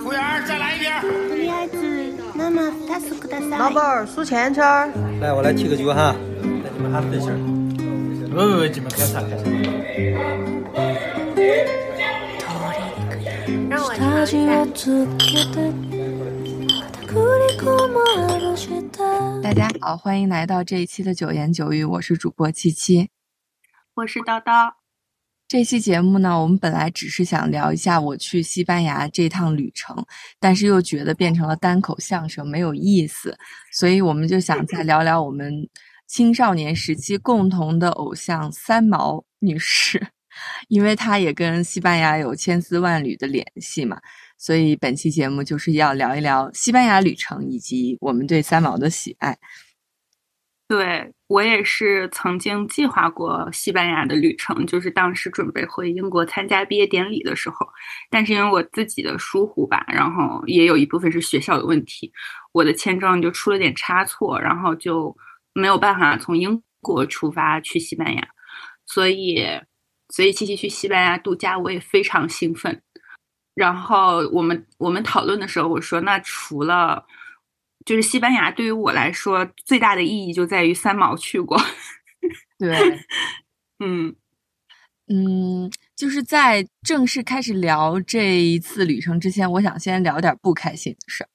[0.00, 0.90] 服务员，再来一瓶。
[1.28, 3.58] とりあえず生2つください。
[3.58, 4.90] 老板儿数钱圈儿。
[5.20, 7.36] 来，我来提个酒哈，来你们喊分心儿。
[8.28, 9.44] 不不不，你们开啥开啥。
[13.68, 14.64] 让我尝一下。
[19.42, 23.10] 大家好，欢迎来到这一期的九言九语，我是主播七七。
[23.94, 24.79] 我是叨叨。
[25.51, 29.93] 这期节目呢，我们本来只是想聊一下我去西班牙这趟旅程，
[30.39, 33.37] 但是又觉得变成了单口相声没有意思，
[33.73, 35.53] 所以我们就想再聊聊我们
[36.07, 40.01] 青少年时期共同的偶像三毛女士，
[40.69, 43.99] 因为她也跟西班牙有千丝万缕的联系嘛，
[44.37, 49.37] 所以本期节目就是要聊一聊西班牙旅程以及我们对三毛的喜爱。
[50.69, 57.65] 对我也是曾经计划过西班牙的旅程，就是当时准备回英国参加毕业典礼的时候，
[58.09, 62.11] 但是因为我自己的疏忽吧，然后也有一部分是学校的问题，
[62.51, 65.15] 我的签证就出了点差错，然后就
[65.53, 68.21] 没有办法从英国出发去西班牙，
[68.85, 69.41] 所以
[70.09, 72.81] 所以七七去西班牙度假，我也非常兴奋。
[73.55, 77.01] 然后我们我们讨论的时候，我说那除了。
[77.85, 81.59] 就是西班牙对于我来说最大的意义就在于三毛去过，
[82.59, 82.77] 对，
[83.79, 84.15] 嗯。
[85.13, 91.29] 嗯，就是在正式开始聊这一次旅程之前，我想先聊点不开心的事儿，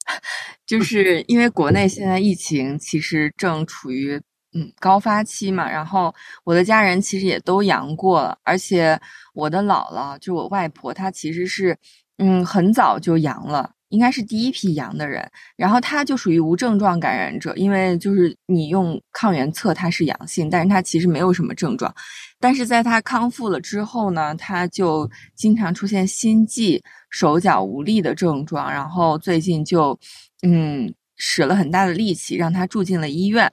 [0.65, 4.19] 就是因为国内现在疫情其实正处于
[4.55, 8.99] 嗯高发期嘛，然后我的家人其实也都阳过了，而且
[9.35, 11.77] 我的姥姥就我外婆，她其实是
[12.17, 13.73] 嗯很早就阳了。
[13.89, 21.95] 应该是第一批阳的人，然后他就属于无症状感染者，因为就是你用抗原测他是阳性，但是他其实没有什么症状，
[22.41, 29.99] 但是在他康复了之后呢，他就经常出现心悸、手脚无力的症状，然后最近就
[30.43, 33.51] 嗯使了很大的力气让他住进了医院，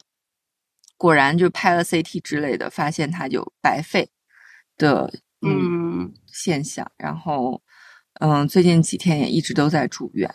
[0.97, 4.09] 果然就拍了 CT 之类的，发现他就白肺
[4.78, 6.12] 的嗯。
[6.25, 7.62] 现象，然后。
[8.19, 10.34] 嗯，最近几天也一直都在住院，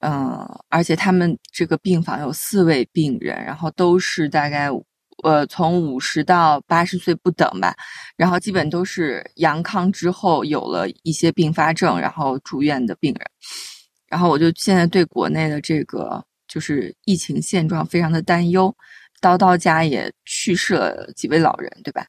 [0.00, 0.38] 嗯，
[0.68, 4.68] 而且他们这个病房有四位病人，然后都是大概
[5.24, 7.74] 呃从五十到八十岁不等吧，
[8.16, 13.28] 然后基本都是阳康之后有了一些并发症，然后住院的病人，
[14.08, 18.74] 然后我就现在对国内的这个就是疫情现状非常的担忧。
[19.20, 22.06] 叨叨家也去世了几位老人，对吧？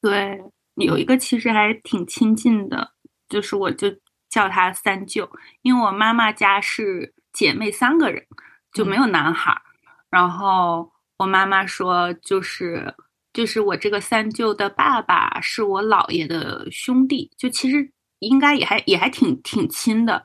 [0.00, 0.38] 对，
[0.76, 2.92] 有一个其实还挺亲近的，
[3.28, 3.88] 就是我就。
[4.32, 8.24] 叫他三舅，因为我妈妈家是姐妹三个人，
[8.72, 9.60] 就没有男孩。
[10.08, 12.94] 然后我妈妈说，就是
[13.34, 20.24] 就是我这个三舅的爸爸是我姥爷的兄弟，就其实应该也还也还挺挺亲的，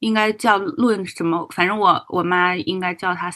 [0.00, 3.30] 应该叫论什么，反正我我妈应该叫他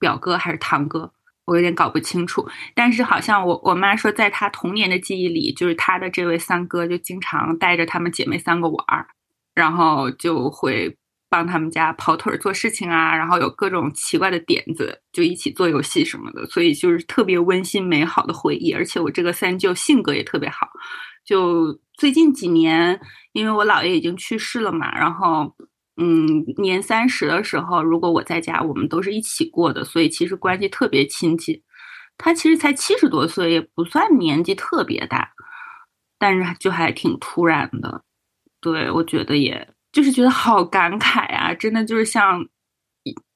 [0.00, 1.12] 表哥还是堂哥，
[1.44, 2.48] 我有点搞不清楚。
[2.74, 9.06] 但是好像我我妈说，在她童年的记忆里，就是她的这位三哥就经常带着他们姐妹三个玩儿。
[9.56, 10.96] 然后就会
[11.28, 18.72] 帮他们家跑腿做事情啊，然后有各种奇怪的点子，就一起做游戏什么的，所以就是特别温馨美好的回忆。
[18.72, 20.68] 而且我这个三舅性格也特别好，
[21.24, 23.00] 就最近几年，
[23.32, 25.52] 因为我姥爷已经去世了嘛，然后
[25.96, 31.62] 嗯，年三十的时候，如果我在家，我们都是一起过的，所以其实关系特别亲近。
[32.18, 35.30] 他其实才七十多岁，也不算年纪特别大，
[36.18, 38.02] 但是就还挺突然的。
[38.66, 41.54] 对，我觉得也就是觉得好感慨啊！
[41.54, 42.44] 真的就是像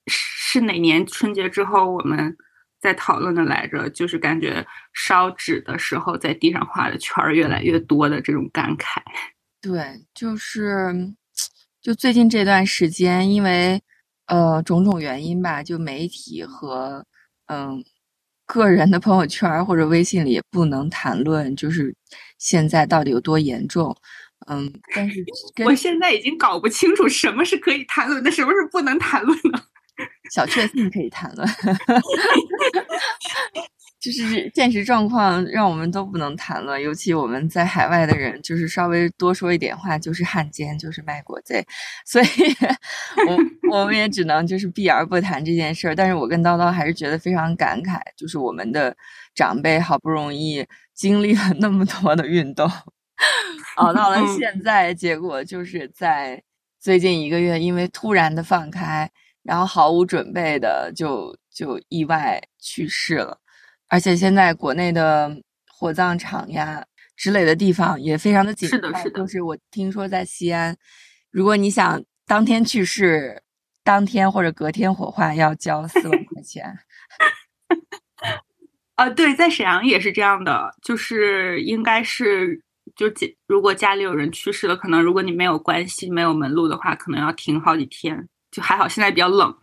[0.09, 2.37] 是哪年春节之后我们
[2.81, 9.01] 在讨论的来着，就是感觉烧纸的时候在地上画的圈儿越来越多的这种感慨。
[9.63, 10.93] 对，就是
[11.81, 13.81] 就最近这段时间，因为
[14.27, 17.07] 呃种种原因吧，就媒体和
[17.47, 17.81] 嗯
[18.47, 21.95] 个人的朋友圈或者微信里也不能谈论，就是
[22.39, 23.97] 现在到底有多严重。
[24.49, 25.23] 嗯，但是
[25.65, 29.63] 我现在已经搞不清楚什么是可以谈论的，什么是不能谈论的。
[30.33, 31.47] 小确幸可以谈论，
[34.01, 41.63] 就是现实状况让我们都不能谈论，尤其我们在海外的人，就是稍微多说一点话就是汉奸，就是卖国贼，
[42.07, 42.27] 所以
[43.29, 43.37] 我
[43.71, 45.95] 我们也只能就是避而不谈这件事儿。
[45.95, 48.97] 但是我跟叨叨还是觉得非常感慨，就是我们的
[49.35, 52.67] 长辈好不容易经历了那么多的运动。
[53.77, 56.43] 熬 到了现在，结果就是在
[56.79, 59.11] 最近一个月，因为突然的放开，
[59.43, 63.39] 然后毫无准备的就就意外去世了。
[63.89, 65.31] 而且现在国内的
[65.67, 66.85] 火葬场呀，
[67.17, 70.77] 之类的地方也非常的紧是的是的就是我听说在西安，
[71.31, 73.43] 如果你想当天去世，
[73.83, 76.79] 当天或者隔天火化要交四万块钱。
[78.95, 82.63] 啊， 对，在沈阳也是这样的，就是应该是
[82.97, 88.29] 就家如果家里有人去世了，可能如果你没有关系、没有门路的话，可能要停好几天。
[88.51, 89.57] 就还好现在比较冷，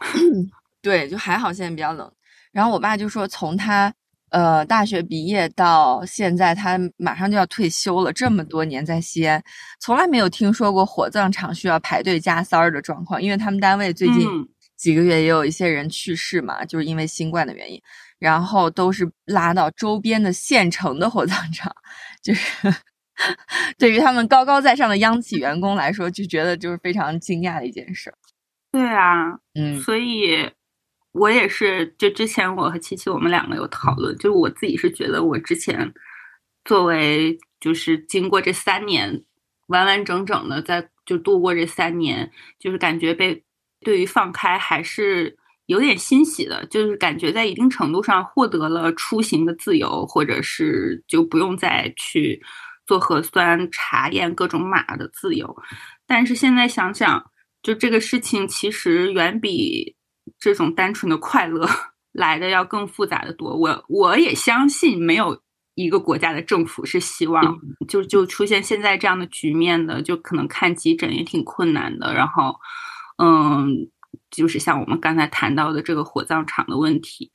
[0.81, 2.09] 对，就还好现在比较冷。
[2.53, 3.93] 然后我爸就说，从他
[4.29, 9.43] 呃大学毕业到现在，他马上就要退休了，这么多年在西安，
[9.81, 14.47] 从来没有听说过火葬场需要排队加塞儿的状况，因为他们单位最近嗯
[14.77, 17.77] 几个月也有一些人去世嘛，就是因为新冠的原因，
[18.19, 21.69] 然后都是拉到周边的县城的火葬场，
[22.23, 22.73] 就是
[23.77, 28.13] 对于他们高高在上的央企员工来说，就觉得就是非常惊讶的一件事。
[28.71, 30.49] 对啊，嗯所以
[31.13, 35.91] 我也是，就之前我和七七我们两个有讨论，就是我自己是觉得我之前
[36.63, 39.23] 作为就是经过这三年
[39.67, 42.29] 完完整整的在就度过这三年，
[42.59, 43.43] 就是感觉被
[43.81, 45.35] 对于放开还是
[45.65, 52.43] 有点欣喜的，就是感觉在一定程度上获得了出行的自由，或者是就不用再去
[52.87, 55.55] 做核酸查验各种码的自由。
[56.07, 57.29] 但是现在想想，
[57.61, 59.95] 就这个事情其实远比
[60.39, 61.69] 这种单纯的快乐
[62.13, 63.55] 来的要更复杂的多。
[63.55, 65.43] 我我也相信，没有
[65.75, 72.13] 一个国家的政府是希望就就出现现在这样的局面的，就可能看急诊也挺困难的。
[72.13, 72.55] 然后，
[73.17, 73.89] 嗯，
[74.31, 77.31] 就是像我们刚才谈到的这个火葬场的问题，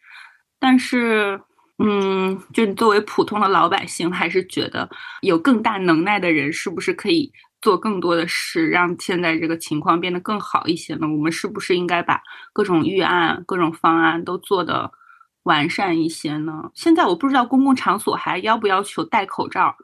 [0.58, 1.40] 但是。
[1.84, 4.88] 嗯，就作为普通的老百姓，还是觉得
[5.22, 11.08] 有更大能耐的人，是不是可以做更多的事，让现在这个情况变得更好一些呢？
[11.08, 14.92] 我们是不是应该把各种预案、各种方案都做得
[15.42, 16.70] 完善一些呢？
[16.74, 19.76] 现在我不知道公共场所还要不要求戴口罩。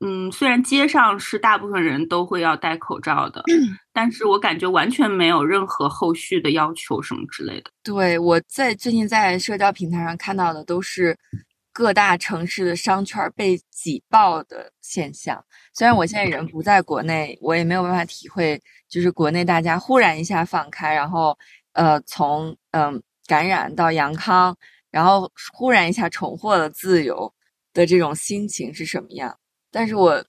[0.00, 3.42] 嗯，虽然街上是大部分人都会要戴口罩的，
[3.94, 7.70] 但是我感觉完全没有任何后续的要求什么之类的。
[7.82, 11.16] 对，我在最近在社交平台上看到的都是
[11.72, 15.42] 各大城市的商圈儿被挤爆的现象。
[15.72, 18.60] 虽然我现在人不在国内，我也没有办法体会，
[18.90, 21.36] 就是国内大家忽然一下放开，然后
[21.72, 24.54] 呃从嗯、感染到阳康，
[24.90, 27.32] 然后忽然一下重获了自由
[27.72, 29.34] 的这种心情是什么样。
[29.76, 30.24] 但是我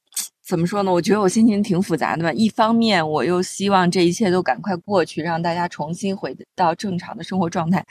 [0.46, 0.92] 怎么说呢？
[0.92, 2.34] 我觉得我心情挺复杂的吧。
[2.34, 7.82] 一方面，我又希望这一切都赶快过去，让大家重新回到正常的生活状态；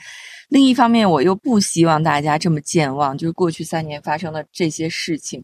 [0.49, 3.17] 另一方面，我又不希望大家这么健忘。
[3.17, 5.43] 就是过去三年发生的这些事情，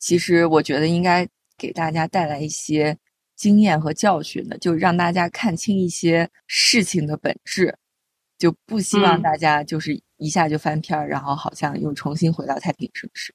[0.00, 1.24] 其实我觉得应该
[1.56, 2.98] 给大家带来一些
[3.36, 7.78] 经验和教训的，就让大家看清一些事情的本质，
[8.36, 13.32] 就不希望嗯大家就是一下就翻篇儿，然后好像又重新回到太平盛世。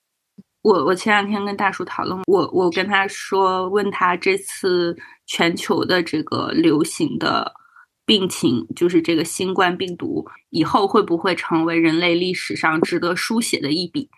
[0.68, 4.94] 我我前两天跟大叔讨论，我我跟他说，问他这次
[5.26, 7.50] 全球的这个流行的
[8.06, 14.10] 病情，就是这个新冠病毒以后会不会成为人类历史上值得书写的一笔？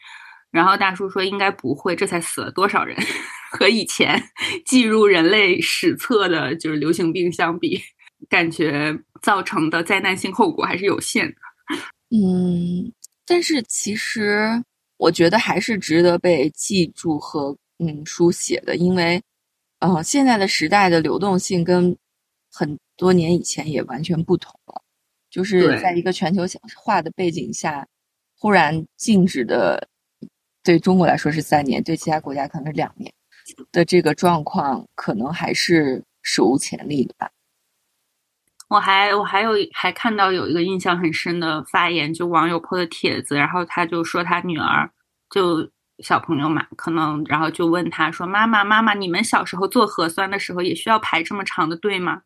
[0.49, 2.97] 然后大叔说应该不会，这才死了多少人，
[3.51, 4.19] 和以前
[4.65, 7.79] 记入人类史册的就是流行病相比，
[8.27, 11.35] 感觉造成的灾难性后果还是有限的。
[12.09, 12.91] 嗯，
[13.23, 14.63] 但是其实
[14.99, 19.21] 我觉得还是值得被记住和嗯书写的，因为
[19.79, 21.95] 呃现在的时代的流动性跟
[22.51, 24.81] 很多年以前也完全不同了，
[25.29, 26.43] 就是在一个全球
[26.75, 27.87] 化的背景下，
[28.37, 29.87] 忽然静止的，
[30.63, 33.09] 对中国来说是三年，对其他国家可能是两年
[33.71, 37.31] 的这个状况，可能还是史无前例的吧。
[38.69, 44.89] 我还我还有还看到有一个印象很深的发言，就网友 po 的帖子，然后他就说他女儿
[45.31, 45.67] 就
[46.03, 52.21] 小朋友嘛，可能然后就问他说：“妈妈妈妈，你们小时候做核酸的时候也需要排这么长的队吗？”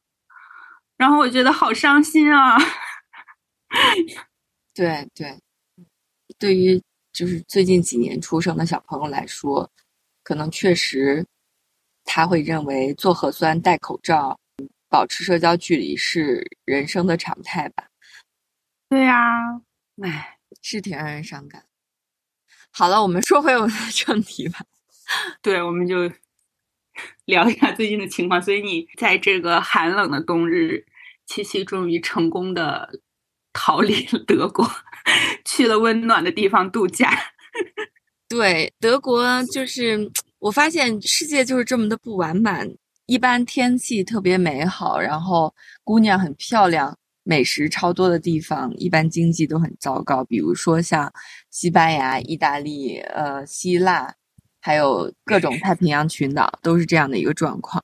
[0.98, 2.58] 然后我觉得好伤心啊。
[4.76, 5.40] 对对，
[6.40, 6.82] 对于
[7.14, 9.70] 就是最近几年出生的小朋友来说，
[10.24, 11.26] 可能确实
[12.06, 14.38] 他会认为做核酸、戴口罩、
[14.94, 17.88] 保持社交距离是人生的常态吧。
[18.88, 19.60] 对呀、
[20.04, 21.66] 唉，是挺让人伤感。
[22.70, 24.60] 好了，我们说回我们的正题吧。
[25.42, 26.12] 对，我们就
[27.26, 28.40] 聊一下最近的情况。
[28.40, 30.86] 所以你在这个寒冷的冬日，
[31.26, 33.00] 七七终于成功的
[33.52, 34.70] 逃离了德国，
[35.44, 37.34] 去了温暖的地方度假。
[38.30, 42.70] 对，德国就是我发现世界就是这么的不完满。
[43.14, 45.54] 一般天气特别美好，然后
[45.84, 50.24] 姑娘很漂亮，美食超多的地方，一般经济都很糟糕。
[50.26, 51.14] 比如说像
[51.52, 54.12] 西班牙、意大利、呃希腊
[54.60, 57.84] 还有各种太平洋群岛都是这样的一个状况。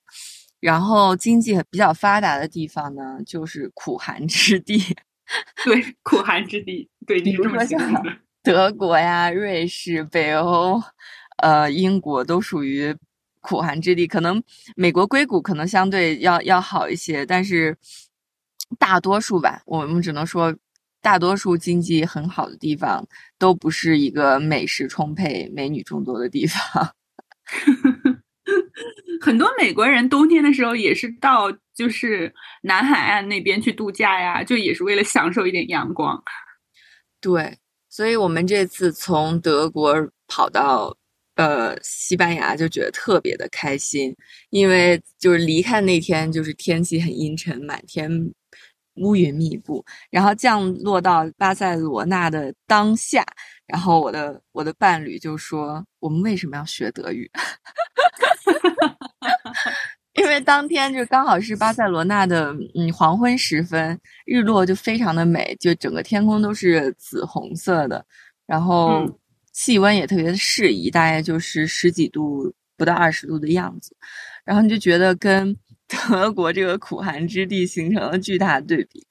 [0.59, 4.81] 然后经济比较发达的地方呢，就是苦寒之地。
[5.63, 6.89] 对，苦寒之地。
[7.05, 7.79] 对，比如说像
[8.41, 10.81] 德国呀、瑞士、北欧，
[11.43, 12.95] 呃，英国都属于
[13.39, 14.07] 苦寒之地。
[14.07, 14.41] 可能
[14.75, 17.77] 美国硅谷可能相对要要好一些，但是
[18.77, 20.55] 大多数吧，我们只能说，
[21.01, 23.05] 大多数经济很好的地方
[23.37, 26.93] 都不是一个美食充沛、美女众多的地方。
[29.21, 36.21] 很多美国人冬天的时候也是到就是南海岸那边去度假呀，就也是为了享受一点阳光。
[37.19, 37.57] 对，
[37.89, 39.95] 所以我们这次从德国
[40.27, 40.95] 跑到
[41.39, 44.13] 呃西班牙，就觉得特别的开心，
[44.49, 48.11] 因为就是离开那天就是天气很阴沉，满天
[48.95, 53.25] 乌云密布，然后降落到巴塞罗那的当下，
[53.65, 57.31] 然后我的我的伴侣就说：“我们为什么要学德语？”
[60.15, 68.05] 因为当天就刚好是巴塞罗那的嗯黄昏时分，日落就非常的美，就整个天空都是紫红色的，
[68.45, 69.05] 然后
[69.59, 73.93] 气温也特别的适宜，大概就是十几度不到二十度的样子，
[74.45, 75.53] 然后你就觉得跟
[76.07, 79.05] 德国这个苦寒之地形成了巨大的对比，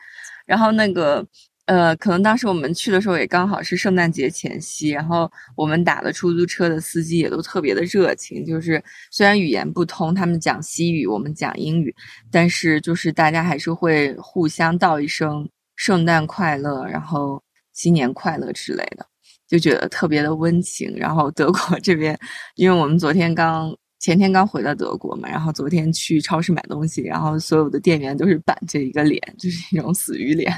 [0.46, 1.26] 然后那个。
[1.68, 11.94] 呃，可能当时我们去的时候也刚好是圣诞节前夕，然后我们打的出租车的司机也都特别的热情，就是虽然语言不通，他们讲西语，我们讲英语，
[12.32, 17.42] 但是就是大家还是会互相道一声圣诞快乐，然后
[17.74, 19.06] 新年快乐之类的，
[19.48, 20.94] 就觉得特别的温情。
[20.96, 22.16] 然后德国这边，
[22.54, 30.52] 因为我们昨天刚前天刚回到德国嘛，然后昨天去超市买东西，然后所有的店员都是板着一个脸，就是一种死鱼脸。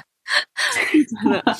[1.22, 1.56] 真的，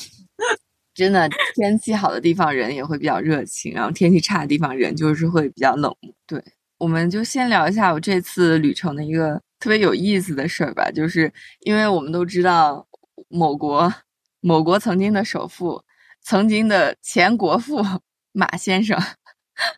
[0.93, 6.13] 真的，天气好的地方人也会比较热情，然后天气差的地方人就是会比较冷漠。
[6.27, 6.41] 对，
[6.77, 12.85] 我们就先聊一下我这次旅程的一个特别有意思的事儿吧，就是因为我们都知道
[13.27, 13.93] 某国
[14.39, 15.81] 某国曾经的首富，
[16.21, 17.83] 曾经的前国父
[18.33, 18.97] 马先生，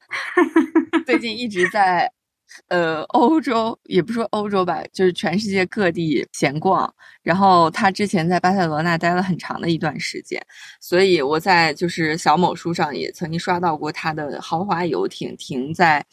[1.06, 2.12] 最近一直在。
[2.68, 6.94] 呃，欧洲也不说欧洲吧，就是全世界各地闲逛。
[7.24, 10.40] 然后他之前在巴塞罗那待了很长的一段时间，
[10.80, 16.06] 所以我在就是小某书上也曾经刷到过他的豪华游艇停在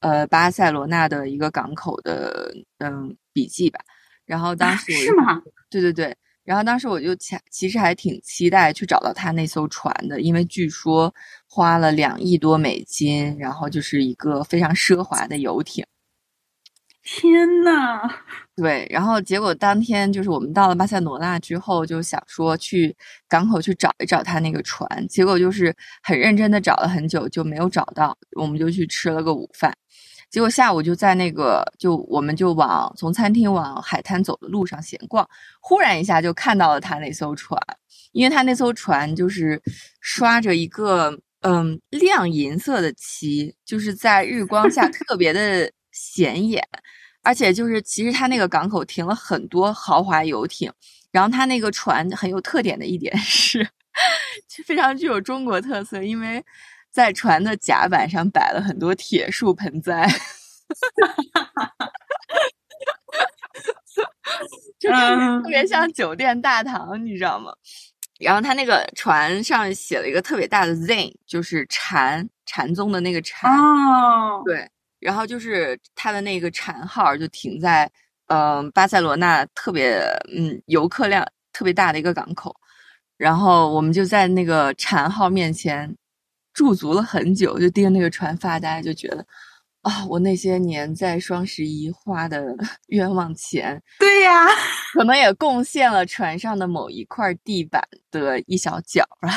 [0.00, 3.80] 呃巴塞罗那的一个港口的嗯笔记吧。
[4.26, 5.40] 然后当时是吗？
[5.70, 6.14] 对对对。
[6.46, 11.12] 然后当时我就其其实还挺期待去找到他那艘船的，因为据说
[11.48, 15.84] 花了两亿多美金，然后就是一个非常奢华的游艇。
[17.08, 18.00] 天呐，
[18.56, 22.96] 对，然后结果当天就是我们到了巴塞罗那之后，就想说去
[23.28, 25.72] 港口去找一找他那个船，结果就是
[26.02, 29.72] 很认真的找了很久就没有找到，我们就去吃了个午饭。
[30.36, 35.26] 结果下午就在那个，就我们就往从餐厅往海滩走的路上闲逛，
[35.62, 37.58] 忽然一下就看到了他那艘船，
[38.12, 39.58] 因为他那艘船就是
[40.02, 46.62] 刷着一个嗯亮银色的漆，就是在日光下特别的显眼，
[47.22, 50.70] 而且就是其实他那个港口停了很多豪华游艇，
[51.10, 53.66] 然后他那个船很有特点的一点 是，
[54.46, 56.44] 就非常具有中国特色，因为。
[56.96, 60.08] 在船的甲板上摆了很多铁树盆栽，
[64.80, 64.94] 就是
[65.42, 67.52] 特别像酒店大堂，你知道吗？
[68.18, 73.52] 然后他那个船上写了一个特别大的 “Zen”，就是禅禅宗的那个禅。
[73.52, 74.66] 哦，对。
[74.98, 77.90] 然后就是他的那个禅号就停在
[78.28, 80.00] 嗯巴塞罗那特别
[80.34, 81.22] 嗯游客量
[81.52, 82.56] 特别大的一个港口，
[83.18, 85.94] 然后我们就在那个禅号面前。
[86.56, 89.24] 驻足了很久，就盯着那个船发呆，就觉得
[89.82, 92.56] 啊，我那些年在双十一花的
[92.88, 94.46] 冤枉钱，对呀，
[94.94, 99.28] 可能也贡献了船上的某一块地板的一小角吧。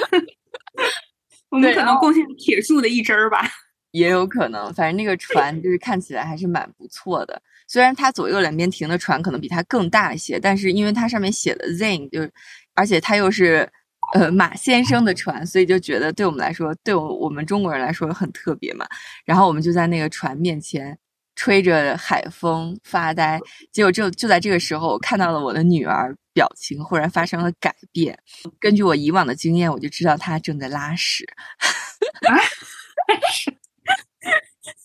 [1.50, 3.46] 我们可能贡献铁树的一枝儿吧，
[3.90, 4.72] 也有可能。
[4.72, 12.32] 反正那个船就是看起来还是蛮不错的，虽然它左右两边停的船可能比它更大一些，但是因为它上面写的 Zen，就是
[12.72, 13.70] 而且它又是。
[14.12, 18.86] 呃，马先生的船，所以就觉得对我们来说，对我我们中国人来说很特别嘛。
[19.24, 20.96] 然后我们就在那个船面前
[21.34, 23.40] 吹着海风发呆。
[23.72, 28.16] 结果就就在这个时候，我看到了我的女儿表情忽然发生了改变。
[28.60, 31.26] 根据我以往的经验，我就知道她正在拉屎。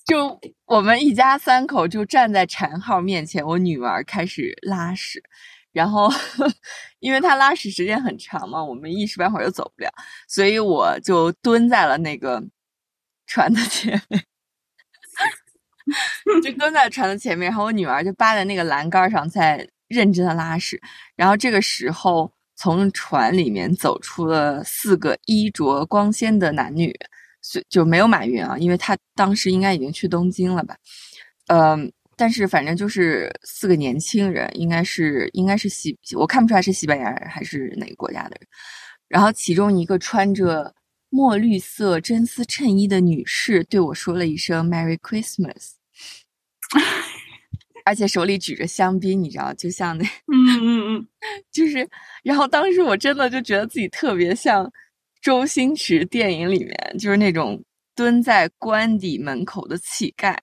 [0.06, 5.22] 就我们一家三口就站在禅号面前，我女儿开始拉屎。
[5.72, 6.12] 然后，
[7.00, 9.90] 因为他拉屎时间很长嘛，我们一时半会儿又走不了，
[10.28, 12.44] 所以我就蹲在了那个
[13.26, 14.24] 船的前面，
[16.44, 20.80] 就蹲在船的前面，然后我女儿就扒在那个栏杆上在认真的拉屎。
[21.16, 26.94] 然后这个时候，从船里面走出了四个衣着光鲜的男女，
[27.42, 30.76] 就就没有马云啊，因为他当时应该已经去东京了吧？
[31.48, 38.42] 嗯，但是反正就是四个年轻人，应该是应该是西，我看不出来是西班牙人还是哪个国家的人。
[39.08, 40.76] 然后其中一个穿着
[41.10, 45.76] 墨绿色真丝衬衣的女士对我说了一声 “Merry Christmas”，
[47.86, 51.08] 而且手里举着香槟，你知道，就像那，嗯嗯嗯，
[51.54, 51.90] 就是，
[52.22, 54.70] 然后当时我真的就觉得自己特别像
[55.22, 57.64] 周星驰电影里面，就是那种
[57.96, 60.38] 蹲在官邸门口的乞丐。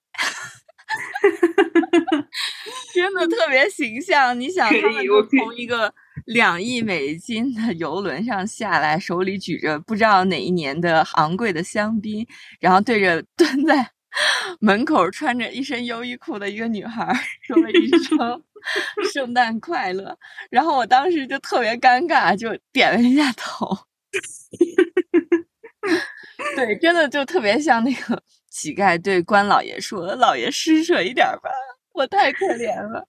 [2.93, 5.93] 真的特别形象，你想他们就从一个
[6.25, 12.25] 两亿美金的游轮上下来，手里举着不知道哪一年的昂贵的香槟，
[12.59, 13.91] 然后对着蹲在
[14.59, 18.43] 门口穿着一身优衣库的一个女孩说了一声
[19.13, 20.17] “圣诞快乐”，
[20.49, 23.77] 然后我当时就特别尴尬，就点了一下头。
[26.55, 28.23] 对，真的就特别像那个。
[28.57, 31.51] 乞丐对官老爷说：“老爷施舍一点吧，
[31.93, 33.07] 我太可怜了，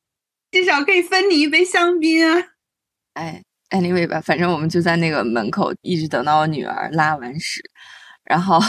[0.52, 2.36] 至少可以分你一杯香槟啊。”
[3.14, 7.62] 哎，anyway 吧，反正我们就在那个门口一直等到我女儿拉完屎，
[8.24, 8.60] 然后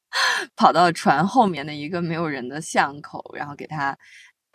[0.56, 3.94] 跑到船后面的一个没有人的巷口，然后给她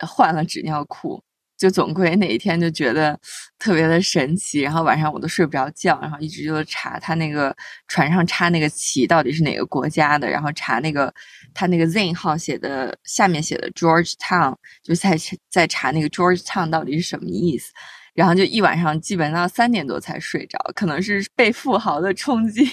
[0.00, 1.22] 换了纸尿裤。
[1.60, 3.20] 就总归哪一天就觉得
[3.58, 7.54] 特别的神奇，然后晚上我都睡不着觉，然后一直就查他那个
[7.86, 11.12] 船上插那个旗到底是哪个国家的，然后查那个
[11.52, 15.18] 他那个 Z 号写的下面写的 George Town，就在
[15.50, 17.70] 在查那个 George Town 到底是什么意思，
[18.14, 22.66] 然后就一晚上基本上三点多才睡着，可能是被富豪的冲击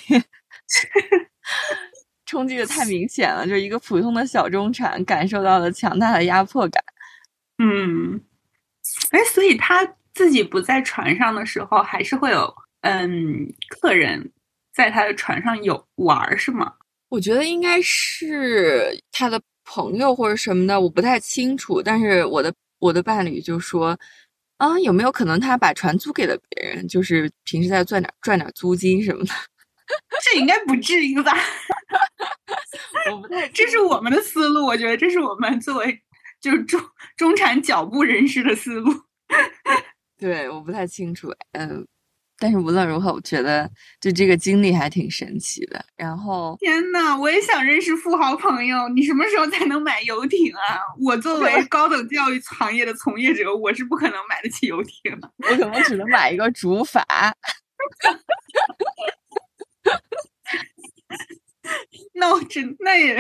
[2.26, 6.82] 冲击的太明显了，就一个普通的小中产感受到了强大的压迫感，
[7.58, 8.22] 嗯。
[9.12, 14.32] 哎，所以他自己不在船上的时候，还是会有嗯客人
[14.74, 16.74] 在他的船上有玩，是吗？
[17.10, 21.82] 我觉得应该是他的朋友或者什么的，我不太清楚。
[21.82, 23.98] 但是我的我的伴侣就说，
[24.58, 29.34] 啊，有没有可能他把船租给了别人，就是平时在赚点赚点租金什么的？
[30.22, 31.32] 这应该不至于吧？
[33.12, 34.66] 我不太，这是我们的思路。
[34.66, 36.02] 我觉得这是我们作为。
[36.40, 36.82] 就是中
[37.16, 38.94] 中产脚步人士的思路，
[40.18, 41.86] 对，我不太清楚，嗯，
[42.40, 43.70] 但是无论如何，我觉得
[44.00, 45.84] 就这个经历还挺神奇的。
[45.96, 48.88] 然后，天呐，我也想认识富豪朋友。
[48.90, 50.80] 你什么时候才能买游艇啊？
[51.04, 55.32] 我作为 高等教育行业的从业者，我是不可能买得起游艇的。
[55.38, 57.04] 我可能只能买一个竹筏。
[62.14, 63.16] 那我只那也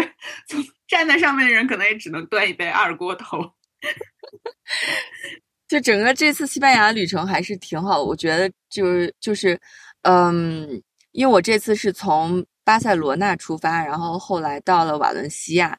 [0.47, 3.39] 从站在上面的人可能也只能端一杯二锅头。
[5.67, 9.60] 就整个这次西班牙旅程还是挺好，我觉得就是就是，
[10.04, 15.78] 嗯，因为我这次是从巴塞罗那出发，然后后来到了瓦伦西亚，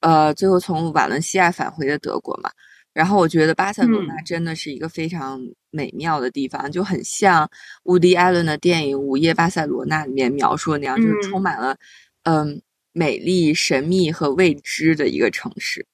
[0.00, 2.50] 呃，最后从瓦伦西亚返回的德国嘛。
[2.92, 7.48] 然后我觉得巴塞罗那真的是一个非常美妙的地方，就很像
[7.84, 11.76] 伍迪·艾伦的电影《午夜巴塞罗那》里面描述的那样，就是充满了。
[12.24, 12.60] 嗯，
[12.92, 15.86] 美丽、神秘和未知的一个城市，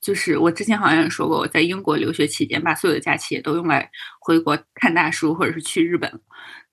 [0.00, 6.10] 就是我之前好像也说过，我在英国留学期间，把所有的假期也都用来回国看大叔或者是去日本。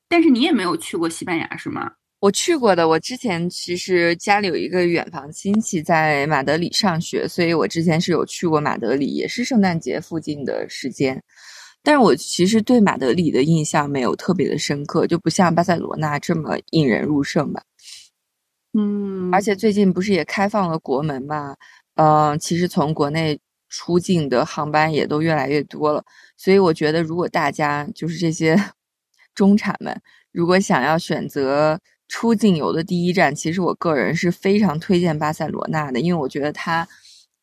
[0.07, 1.91] 但是你也没有去过西班牙是吗？
[2.19, 11.19] 我去过的，我之前其实家里有一个远房亲戚在马德里上学，所以我之前是有去过马德里，也是圣诞节附近的时间。
[11.81, 17.63] 但是我其实对马德里的印象没有特别的深刻，就不像巴塞罗那这么引人入胜吧。
[18.77, 21.55] 嗯，而且最近不是也开放了国门嘛？
[21.95, 23.39] 嗯，其实从国内
[23.69, 26.03] 出境的航班也都越来越多了。
[26.37, 28.55] 所以我觉得，如果大家就是这些
[29.35, 29.99] 中产们，
[30.31, 36.87] 如果想要选择出境游的第一站，其实我个人是非常推荐巴塞罗那的，因为我觉得它，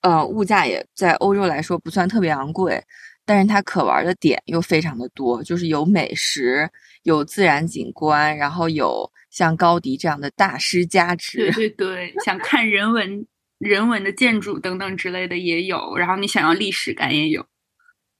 [0.02, 2.82] 呃，物价也在欧洲来说不算特别昂贵，
[3.24, 6.68] 但是它可玩的点又非常的多，就是有美食，
[7.04, 9.10] 有自然景观，然后有。
[9.38, 13.24] 像高迪这样的大师加持，对对对，想看人文、
[13.58, 17.46] 人文的建筑等等之类的也有，然后你想要历史感也有，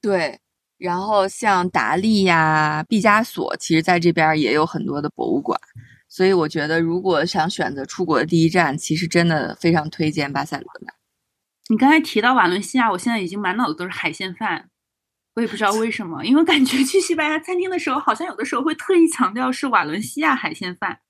[0.01, 0.39] 对。
[0.77, 5.59] 然后像达利呀、毕加索，其实在这边也有很多的博物馆，
[6.09, 10.93] 所以我觉得如果想选择出国的第一站，其实真的非常推荐巴塞罗那。
[11.69, 14.69] 你刚才提到瓦伦西亚，我现在已经满脑子都是海鲜饭，
[15.35, 21.01] 我也不知道为什么，因为感觉去西班牙餐厅的时候，好像有的时候会特意强调是瓦伦西亚海鲜饭。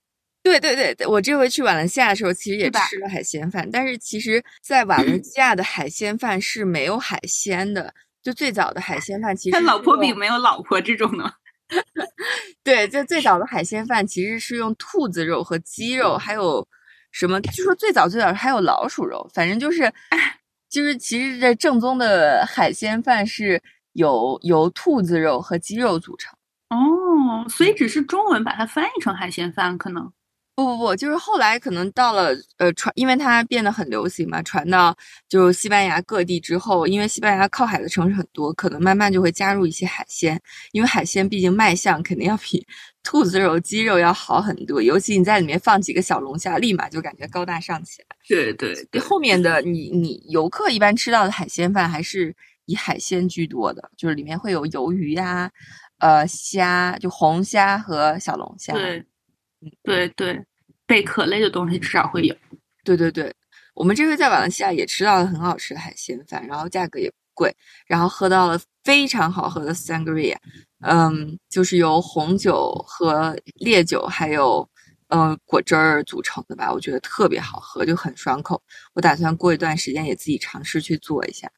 [0.43, 7.95] 对对对对，我这回去瓦伦西亚的时候，其实也吃了海鲜饭，但是其实，在瓦伦西亚的海鲜饭是没有海鲜的。
[8.21, 11.33] 就最早的海鲜饭，其实他老婆饼没有老婆这种的吗？
[12.65, 16.67] 对，就最早的海鲜饭其实是用兔子肉和鸡肉，还有
[17.13, 17.41] 什么？
[17.41, 19.91] 据说最早最早还有老鼠肉，反正就是，
[20.69, 26.37] 就是其实这正宗的海鲜饭是有由兔子肉和鸡肉组成。
[26.71, 30.13] 哦，所以只是中文把它翻译成海鲜饭，可能
[30.59, 34.93] 不不不，就是后来可能到了呃传，因为它变得很流行嘛，传到
[35.29, 40.41] 就是西班牙各地之后，因为西班牙靠海的城市很多，可能慢慢就会加入一些海鲜，
[40.73, 42.67] 因为海鲜毕竟卖相肯定要比
[43.05, 48.17] 兔子肉、鸡肉要好很多，尤其你在里面放几个小龙虾，立马就感觉高大上起来。
[48.27, 55.49] 对对对，后面的你你游客一般吃到的海鲜饭还是以海鲜居多的，就是里面会有鱿鱼呀、
[56.01, 58.73] 呃虾，就红虾和小龙虾。
[58.73, 59.05] 对
[59.83, 60.45] 对对，
[60.89, 62.35] 贝壳类的东西至少会有。
[62.83, 63.33] 对对对，
[63.75, 67.55] 我们这回在瓦伦西亚也吃到了很好吃的海鲜饭，然后价格也不贵，
[67.87, 70.37] 然后喝到了非常好喝的 sangria，
[70.81, 74.67] 嗯，就是由红酒和烈酒还有
[75.09, 78.61] 呃果汁儿组成的吧，我觉得特别好喝，就很爽口。
[78.95, 81.51] 我打算过一段时间也自己尝试去做一下。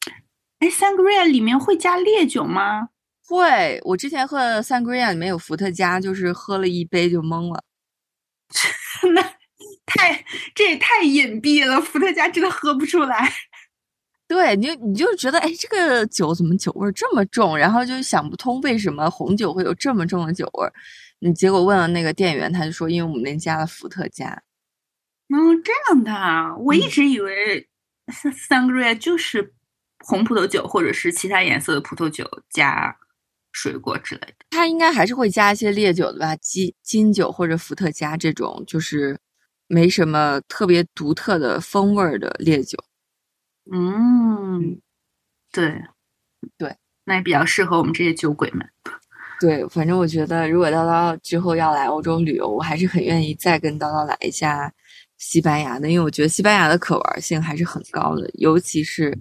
[0.58, 2.88] 哎，sangria 里面会加烈酒吗？
[3.24, 7.62] 会，我之前喝的 sangria 里面有伏特加，就是喝了一杯就懵了。
[9.14, 9.22] 那
[9.86, 13.32] 太这也太隐蔽了，伏特加真的喝不出来。
[14.28, 17.58] 对，你就你就觉得，哎，这个酒怎么酒味儿这么重？
[17.58, 20.72] 然后就想不通为什么红酒会有这么重的酒味儿。
[21.18, 24.28] 你结果问了那个店员，他就说，因为我们那加了伏特加。
[25.30, 27.68] 哦，这样的啊，我一直以为
[28.48, 29.52] sangria 就是
[29.98, 32.96] 红葡萄酒或者是其他颜色的葡萄酒加
[33.52, 34.34] 水果之类的。
[34.50, 39.18] 它应该还是会加一些烈酒的吧，金金酒或者伏特加这种，就是
[39.66, 42.78] 没什么特别独特的风味儿的烈酒。
[43.72, 44.80] 嗯，
[45.52, 45.80] 对
[46.58, 48.66] 对，那也比较适合我们这些酒鬼们。
[49.40, 54.70] 对，反正我觉得，如果叨叨之后要来欧洲旅游，我还是很愿意再跟叨叨来一下
[55.16, 59.16] 西班牙的，因为我觉得西班牙的可玩性还是很高的，尤其是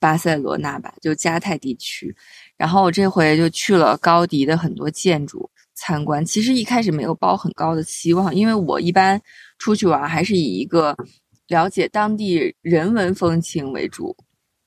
[0.00, 2.12] 巴塞罗那吧，就加泰地区。
[2.60, 9.18] 然后我这回就去了高迪的很多建筑参观，其实一开始没有抱很高的期望，因为我一般
[9.58, 10.94] 出去玩还是以一个
[11.48, 14.14] 了解当地人文风情为主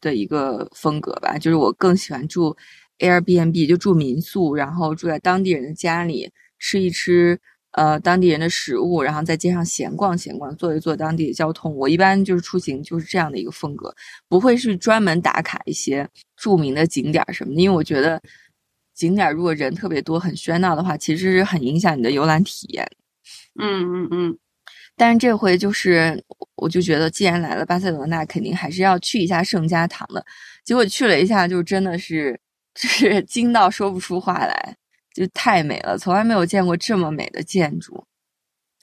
[0.01, 2.58] 的一个风格吧，就是我更喜欢住。
[2.97, 7.39] Airbnb 就住民宿，然后住在当地人的家里，吃一吃
[7.73, 11.75] 呃当地人的食物，然后在街上闲逛闲逛，坐一坐当地的交通。
[11.75, 13.93] 我一般就是出行就是这样的一个风格，
[14.27, 18.21] 不会去专门打卡一些著名的景点什么的，因为我觉得
[18.95, 22.88] 景点如果人特别多、很喧闹的话，其实是很影响你的游览体验。
[23.59, 24.38] 嗯嗯嗯。
[24.95, 26.23] 但是这回就是，
[26.55, 30.23] 我就觉得既然来了巴塞罗那，肯定还是要去一下圣家堂的。
[30.63, 32.39] 结果去了一下，就真的是。
[32.75, 34.75] 就是惊到说不出话来，
[35.13, 38.06] 就太美了，从来没有见过这么美的建筑。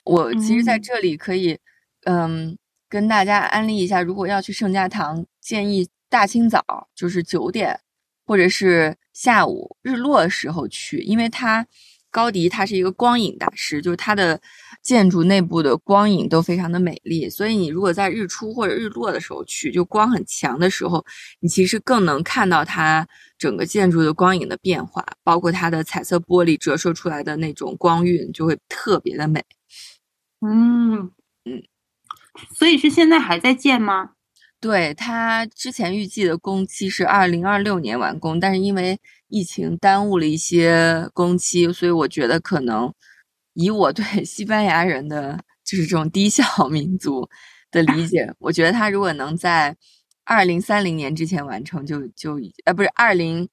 [0.05, 1.59] 我其实在这里可以，
[2.05, 2.57] 嗯，
[2.89, 7.79] 跟大家安利一下，如果要去圣家堂，建议大清早，就是九点
[8.25, 11.67] 或者是下午日落的时候去，因为它
[12.11, 14.41] 高迪他是一个光影大师，就是他的
[14.83, 21.05] 建筑内部的光影都非常的美丽，所以你如果在日出或者日落的时候去，就光很强的时候，
[21.41, 23.07] 你其实更能看到它。
[23.41, 29.43] 整个建筑的光影的变化，包括它的彩色玻璃折射出来的那种光晕，就会特别的美。
[30.43, 31.11] 嗯
[31.47, 31.63] 嗯，
[32.55, 34.11] 所以是现在还在建吗？
[34.61, 42.93] 对，它之前预计的工期是二零二六年完工，但是因为疫情耽误了一些工期，所以我觉得可能
[43.55, 47.29] 以我对 西班牙人的就是这种低效 民族
[47.71, 49.77] 的理解，我觉得他如果能在。
[50.23, 53.49] 二零三零年之前完成就就呃不是二零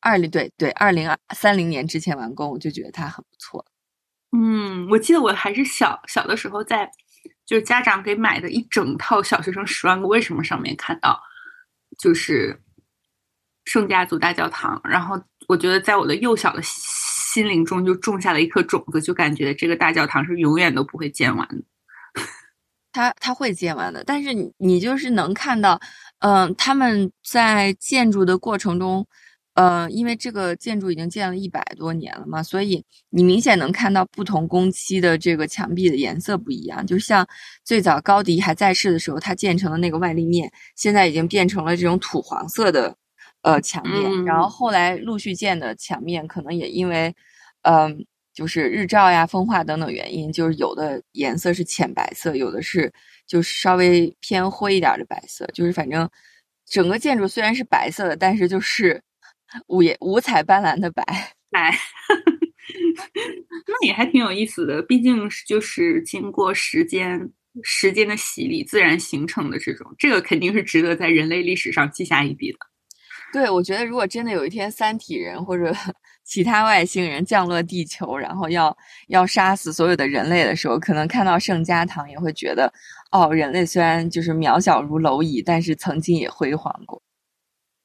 [0.00, 3.64] 二零对对二零三零年之前完工，我就觉得他很不错。
[4.32, 6.90] 嗯，我记得我还是小小的时候在
[7.46, 11.20] 就是家长给买的一整套《小学生十万个为什么》上面看到，
[12.00, 12.60] 就是
[13.66, 16.60] 圣家族大教堂，然后我觉得在我的幼小的
[17.32, 21.62] 心灵中就种下了一颗种子，就感觉这个大教堂是永远都不会建完的。
[22.92, 25.80] 他他会建完的，但是你你就是能看到，
[26.18, 29.06] 嗯，他们在建筑的过程中，
[29.54, 36.86] 呃，因为这个建筑已经建了一百多年了嘛，所以你明显能看到不同工期的这个墙壁的颜色不一样。
[36.86, 37.26] 就像
[37.64, 42.94] 最早高迪还在世的时候，他建成的那个外立面，现在已经变成了这种土黄色的
[43.42, 47.14] 呃墙面，然后后来陆续建的墙面，可能也因为，
[47.62, 48.04] 嗯。
[48.34, 52.90] 就是日照呀、风化等等原因，就是有的颜色是浅白色，有的是
[53.26, 56.08] 就是稍微偏灰一点的白色，就是反正
[56.64, 59.02] 整个建筑虽然是白色的，但是就是
[59.66, 61.04] 五颜五彩斑斓的白。
[61.52, 61.70] 白，
[63.68, 67.30] 那也还挺有意思的，毕竟就是经过时间
[67.62, 72.58] 时间的洗礼，自然形成的这种，这个肯定是值得在人类历史上记下一笔的。
[73.32, 75.74] 对，我觉得如果真的有一天三体人或者
[76.22, 78.76] 其他外星人降落地球，然后要
[79.08, 82.72] 要杀死所有的人类的时候，可能看到圣家堂也会觉得，
[83.10, 87.00] 哦，人类虽然就是渺小如蝼蚁，但是曾经也辉煌过。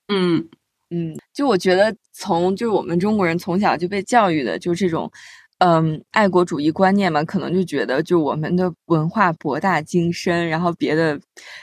[0.09, 0.47] 嗯
[0.89, 5.09] 嗯，就我觉得从就是我们中国人从小就被教育的，就这种。
[5.59, 11.19] 嗯，爱国主义观念嘛，可能就觉得就我们的文化博大精深，然后别的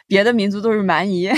[0.07, 1.31] 别的民族都是蛮夷，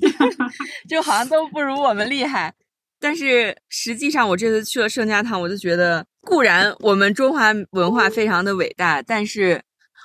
[0.88, 2.54] 就好像都不如我们厉害。
[2.98, 9.60] 但是实际上，我这次去了圣家堂，我就觉得，固然我们中华文化非常的伟大，但是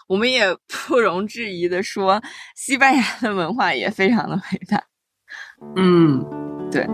[0.07, 2.21] 我们也不容置疑的说，
[2.57, 4.83] 西班牙的文化也非常的伟大。
[5.77, 6.21] 嗯，
[6.69, 6.85] 对。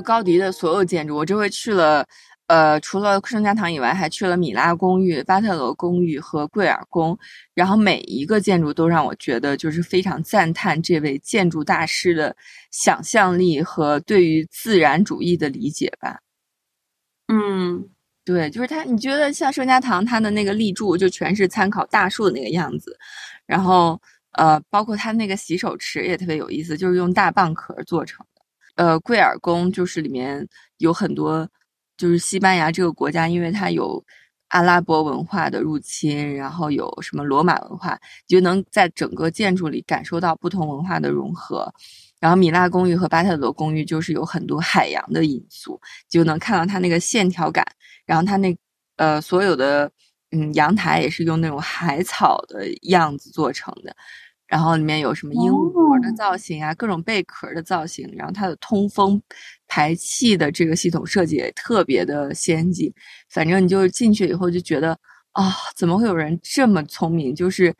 [0.00, 2.06] 就高迪的所有建筑，我这回去了，
[2.46, 7.18] 呃，除了圣家堂以外，还去了米拉公寓、巴特罗公寓和贵尔宫。
[7.54, 12.34] 然后每一个建筑都让我觉得就是非常赞叹这位建筑大师的
[12.70, 16.18] 想象力和对于自然主义的理解吧。
[17.28, 17.86] 嗯，
[18.24, 22.96] 对，就是他，你觉得像圣家堂，它的那个立柱就全是参考大树的那个样子，
[23.44, 24.00] 然后
[24.32, 28.24] 呃，包括它那个洗手池也特别有意思，就是用大蚌壳做成。
[28.76, 30.46] 呃，贵尔宫就是里面
[30.78, 31.48] 有很多，
[31.96, 34.02] 就是西班牙这个国家，因为它有
[34.48, 41.72] 阿拉伯文化的入侵，然后有什么罗马文化，就能在整个建筑里感受到不同文化的融合。
[42.18, 47.64] 然后米拉公寓和巴特罗公寓就是有很多海洋的因素，就能看到它那个线条感。
[48.04, 48.56] 然后它那
[48.96, 49.90] 呃所有的
[50.32, 53.94] 嗯阳台也是用那种海草的样子做成的。
[54.50, 59.22] 然后里面有什么鹦鹉的造型啊，各种贝壳的造型，然后它的通风、
[59.68, 62.92] 排气的这个系统设计也特别的先进。
[63.28, 64.98] 反正你就进去以后就觉得，
[65.30, 67.32] 啊，怎么会有人这么聪明？
[67.32, 67.72] 就是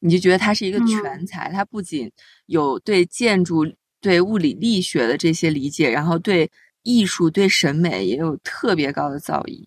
[0.00, 2.12] 你就觉得他是一个全才，他不仅
[2.44, 3.64] 有对建筑、
[4.02, 6.50] 对物理力学的这些理解，然后对
[6.82, 9.64] 艺术、对审美也有特别高的造诣。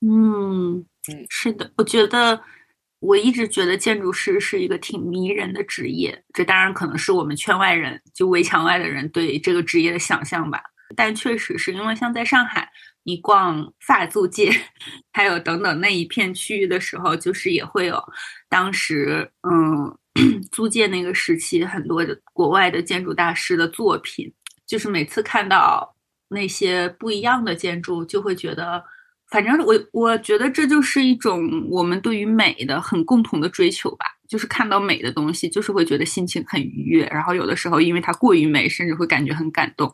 [0.00, 2.42] 嗯嗯，是的，我觉得。
[3.04, 10.58] 我一直觉得建筑师是一个挺迷人的职业，这当然可能是我们圈外人，就围墙外的人对这个职业的想象吧。
[10.96, 12.66] 但确实是因为像在上海，
[13.02, 14.50] 你逛法租界，
[15.12, 18.02] 还有等等那一片区域的时候，就是也会有
[18.48, 19.98] 当时嗯
[20.50, 24.32] 租界那个时期很多的国外的建筑大师的作品，
[24.66, 25.94] 就是每次看到
[26.28, 28.82] 那些不一样的建筑，就会觉得。
[29.34, 37.04] 反正我我觉得这就是一种我们对于美的很共同的追求吧，就是看到美的东西，就是会觉得心情很愉悦。
[37.06, 39.92] 然后有的时候因为它过于美，甚至会感觉很感动。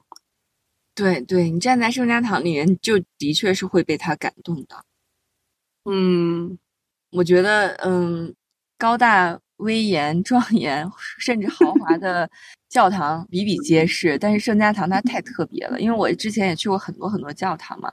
[0.94, 4.84] 对，对你站在圣家堂里面，就的确是会被它感动的。
[5.90, 6.58] 嗯，
[7.12, 8.34] 我觉得，嗯，
[8.76, 9.40] 高大。
[9.60, 12.30] 威严、庄严， 甚至豪华的
[12.70, 15.78] 教堂比比皆是，但是圣家堂它太特别了。
[15.78, 17.92] 因为我之前也去过很多很多教堂嘛，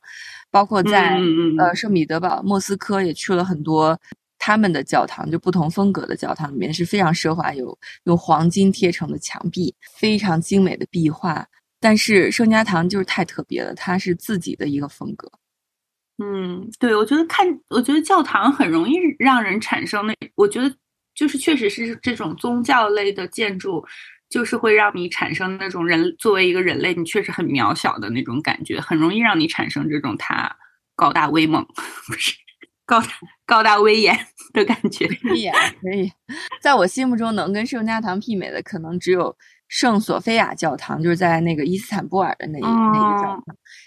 [0.57, 1.19] 包括在
[1.59, 3.95] 呃圣彼得堡、莫斯科也去了很多
[4.39, 11.45] 他们的教堂，就不同风格的教堂，里面是非常奢华，有用黄金贴成的墙壁，非常精美的壁画。
[11.79, 15.31] 但是圣家堂就是太特别了，它是自己的一个风格。
[16.17, 20.75] 嗯，对，我觉得看，我觉得教堂很容易让人产生那，我觉得。
[21.17, 23.83] 就是确实是这种宗教类的建筑，
[24.29, 30.55] 就是会让你产生那种人作为一个人类，你确实很渺小的那种感觉，很容易让你产生这种他
[30.95, 31.65] 高大威猛，
[32.07, 32.33] 不是
[32.85, 33.07] 高大
[33.45, 34.17] 高大威严
[34.53, 35.07] 的感觉。
[35.21, 35.49] 可以，
[35.81, 36.11] 可以，
[36.61, 39.35] 在我心目中能跟圣家堂媲美的，可能只有
[39.67, 43.43] 圣索菲亚教堂，就是在那个伊斯坦布尔的那一那个教堂，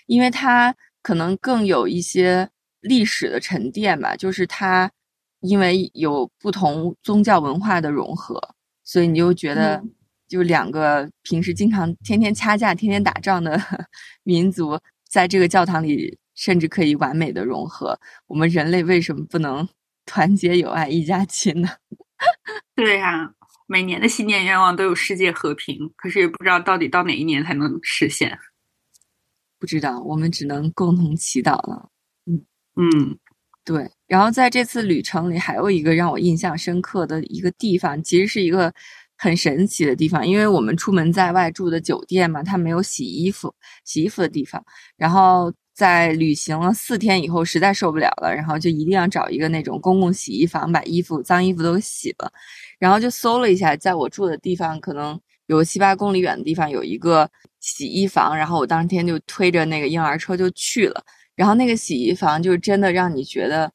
[0.06, 2.48] 因为它可能更有一些
[2.80, 4.90] 历史的沉淀吧，就是它。
[5.42, 8.38] 因为有不同宗教文化的融合，
[8.84, 9.82] 所以你就觉得，
[10.30, 13.60] 就两个平时经常天天掐架、天天打仗的
[14.22, 17.98] 民族，在这个教堂里，甚至可以完美的融合。
[18.28, 19.68] 我们人类为什么不能
[20.06, 21.68] 团结友爱一家亲呢。
[22.76, 23.32] 对呀，
[23.66, 28.38] 每年的新年愿望都有世界和平，可是也不知道到底到哪一年才能实现。
[29.58, 31.90] 不知道，我们只能共同祈祷了。
[32.26, 33.18] 嗯嗯，
[33.64, 33.90] 对。
[34.06, 38.72] 然后在这次旅程里，还有一个让我印象深刻的一个地方，其实是一个
[39.22, 43.54] 很神奇的地方，因为我们出门在外住的酒店嘛，它没有洗衣服、
[43.84, 44.64] 洗衣服的地方。
[44.96, 52.32] 然后在旅行了四天以后，实在受不了了，然后就一定要找一个那种公共洗衣房，把衣服、脏衣服都洗了。
[52.78, 57.30] 然后就搜了一下，在我住的地方，可能有七八公里远的地方有一个
[57.60, 61.04] 洗衣房，然后我当天就推着那个婴儿车就去了。
[61.36, 63.70] 然后那个洗衣房就真的让你觉得，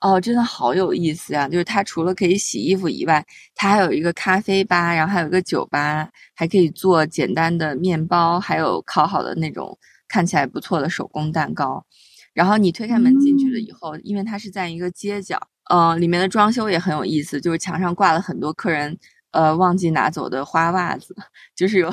[0.00, 1.48] 哦，真的好有意思啊！
[1.48, 9.76] 就是它除了可以洗衣服以外，它还有一个咖啡吧，然后还有一个酒吧，还可以做简单的面包，还有烤好的那种
[10.08, 11.84] 看起来不错的手工蛋糕。
[12.32, 15.36] 然后你推开门进去了以后，因为它是在一个街角。
[15.70, 18.96] 嗯，里面的装修也很有意思，就是墙上挂了很多客人
[19.32, 21.14] 呃忘记拿走的花袜子，
[21.54, 21.90] 就是有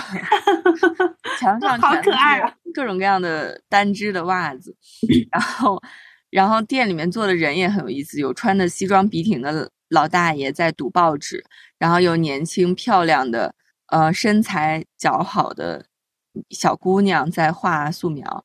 [1.42, 4.74] 墙上好可爱啊，各种各样的单只的袜子。
[5.30, 5.82] 然后，
[6.36, 11.42] 然后店里面坐的人也很有意思，有穿的西装笔挺的老大爷在读报纸，
[11.80, 13.56] 然后有年轻漂亮的
[13.88, 15.86] 呃身材姣好的
[16.50, 18.44] 小姑娘在画素描。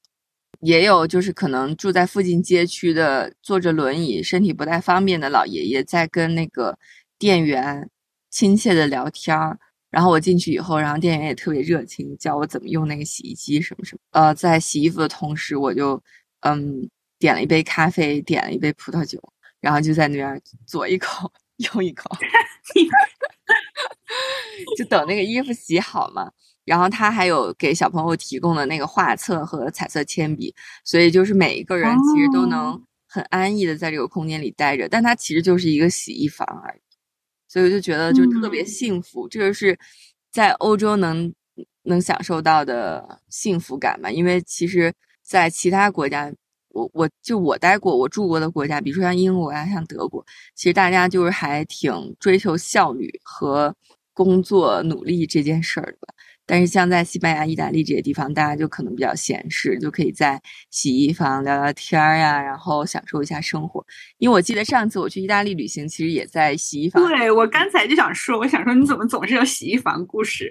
[0.60, 6.78] 也有就是可能住在附近街区的坐着轮椅、身体不太方便的老爷爷在跟那个
[7.18, 7.90] 店员
[8.30, 9.58] 亲切的聊天儿。
[9.90, 14.00] 然后我进去以后，然后店员也特别热情，教我怎么用那个洗衣机什么什么。
[14.12, 16.00] 呃，在洗衣服的同时，我就
[16.42, 16.88] 嗯
[17.20, 19.22] 点了一杯咖啡，点了一杯葡萄酒，
[19.60, 22.10] 然后就在那边左一口右一口，
[24.76, 26.32] 就等那个衣服洗好嘛。
[26.64, 30.54] 然后他还有给小朋友提供的那个画册和彩色铅笔，
[30.84, 34.88] 所以就是每一个人其实都能很安逸的在这个空间里待着。
[34.88, 36.80] 但它其实就是一个洗衣房而已，
[37.48, 39.28] 所以我就觉得就特别幸福。
[39.28, 39.76] 这个是
[40.30, 41.32] 在欧洲能
[41.82, 44.10] 能享受到的幸福感嘛？
[44.10, 46.32] 因为其实，在其他国家，
[46.70, 53.74] 我我就我待过、我住过的国家，比如说像英国呀、像德国，其实大家就是还挺追求效率和
[54.14, 56.14] 工作努力这件事儿的。
[56.50, 63.86] 但是像在西班牙、意大利这些地方，大家就可能比较闲适，就可以在洗衣房聊聊天儿呀，然后享受一下生活。
[64.18, 67.06] 因为我记得上次我去意大利旅行，其实也在洗衣房。
[67.06, 70.50] 对我刚才就想说，我想说你怎么总是有洗衣房故事？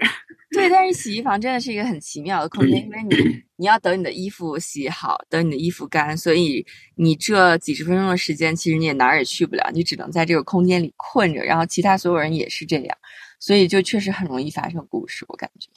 [0.52, 11.44] 对，但是洗衣房真的是一个很奇妙的空间，因为你你要等你的衣服洗好，等你的衣服干，所以你这几十分钟的时间，其实你也哪儿也去不了，你只能在这个空间里困着。
[11.44, 12.98] 然后其他所有人也是这样，
[13.38, 15.68] 所以就确实很容易发生故事，我感觉。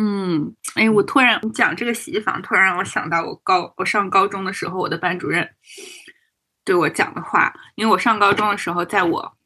[0.00, 5.48] 嗯，哎，我突然讲这个洗衣房，突然让我想到我高我上高中的时候，我的班主任
[6.64, 7.52] 对我讲的话。
[7.74, 9.36] 因为我上高中的时候，在我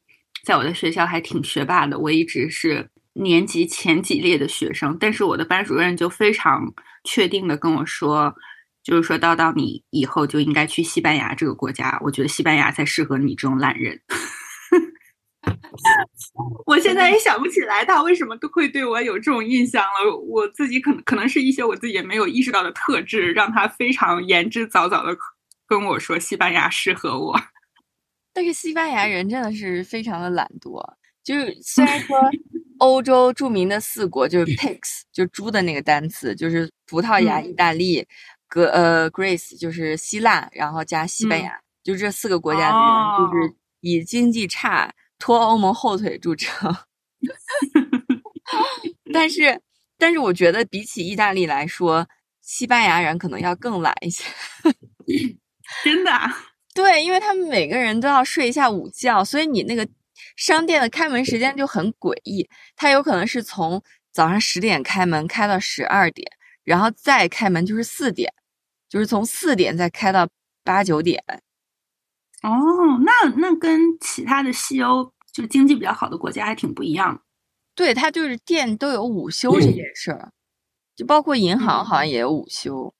[0.45, 4.95] 在我的学校还挺学霸的，我一直是年级前几列的学生。
[5.01, 6.71] 但是我的班主任就非常
[7.05, 8.35] 确定的跟我说，
[8.83, 13.99] 就是说叨叨，你以后就应该去西班牙这个国家，我觉得西班牙才适合你这种懒人。
[16.67, 20.17] 我现在也想不起来他为什么都会对我有这种印象了。
[20.17, 25.17] 我自己可能可能是一些我自己也没有意识到的特质，让他非常言之凿凿的
[25.67, 27.37] 跟我说西班牙适合我。
[28.33, 30.81] 但是西班牙人真的是非常的懒惰，
[31.25, 32.17] 就是虽然说
[32.79, 38.07] 欧洲著名的四国就是 pigs 就猪的那个单词，就是葡萄牙、意大利、
[38.47, 44.93] 格呃 Greece 就是希腊，然后加西班牙，就这四个国家的人就是以经济差。
[45.23, 46.75] 拖欧盟后腿著称，
[49.15, 49.63] 但是，
[49.97, 52.09] 但是我觉得比起意大利来说，
[52.41, 54.25] 西班牙人可能要更懒一些。
[55.85, 56.11] 真的？
[56.75, 59.89] 对，因为他们每个人都要睡一下午觉，所以你那个
[60.35, 62.49] 商店的开门时间就很诡异。
[62.75, 63.81] 它有可能是从
[64.11, 66.29] 早上十点开门开到十二点，
[66.65, 68.35] 然后再开门就是四点，
[68.89, 70.29] 就是从四点再开到
[70.65, 71.23] 八九点。
[72.43, 77.23] 哦，那那跟其他的西欧就经济比较好的国家还挺不一样。
[77.75, 80.33] 对，它就是店都有午休这件事儿，
[80.95, 82.93] 就包括银行好像也有午休，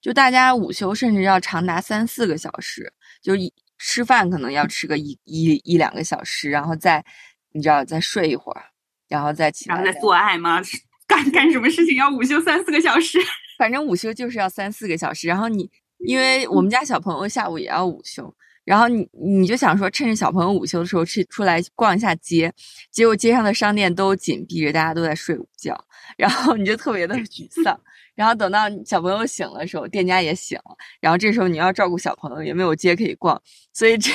[0.00, 2.92] 就大家午休甚至要长达三四个小时，
[3.22, 7.04] 就一吃饭可能要吃个一一一两个小时，然后再
[7.52, 8.66] 你知道再睡一会儿，
[9.08, 10.60] 然后再起来，然后再做爱吗？
[11.08, 13.18] 干干什么事情要午休三四个小时？
[13.58, 15.26] 反正午休就是要三四个小时。
[15.26, 15.68] 然后你
[16.06, 18.32] 因为我们家小朋友下午也要午休。
[18.64, 22.52] 然后你你就想说，趁着小朋友午休的时候去出来逛一下街，
[22.90, 25.76] 结果街上的商店都紧闭着，大家都在睡午觉，
[26.16, 27.80] 然后你就特别的沮丧。
[28.14, 33.40] 然后等到小朋友醒了的时候，店家也醒了，然后这时候你要照顾小朋友，也没有街可以逛，
[33.72, 34.10] 所以这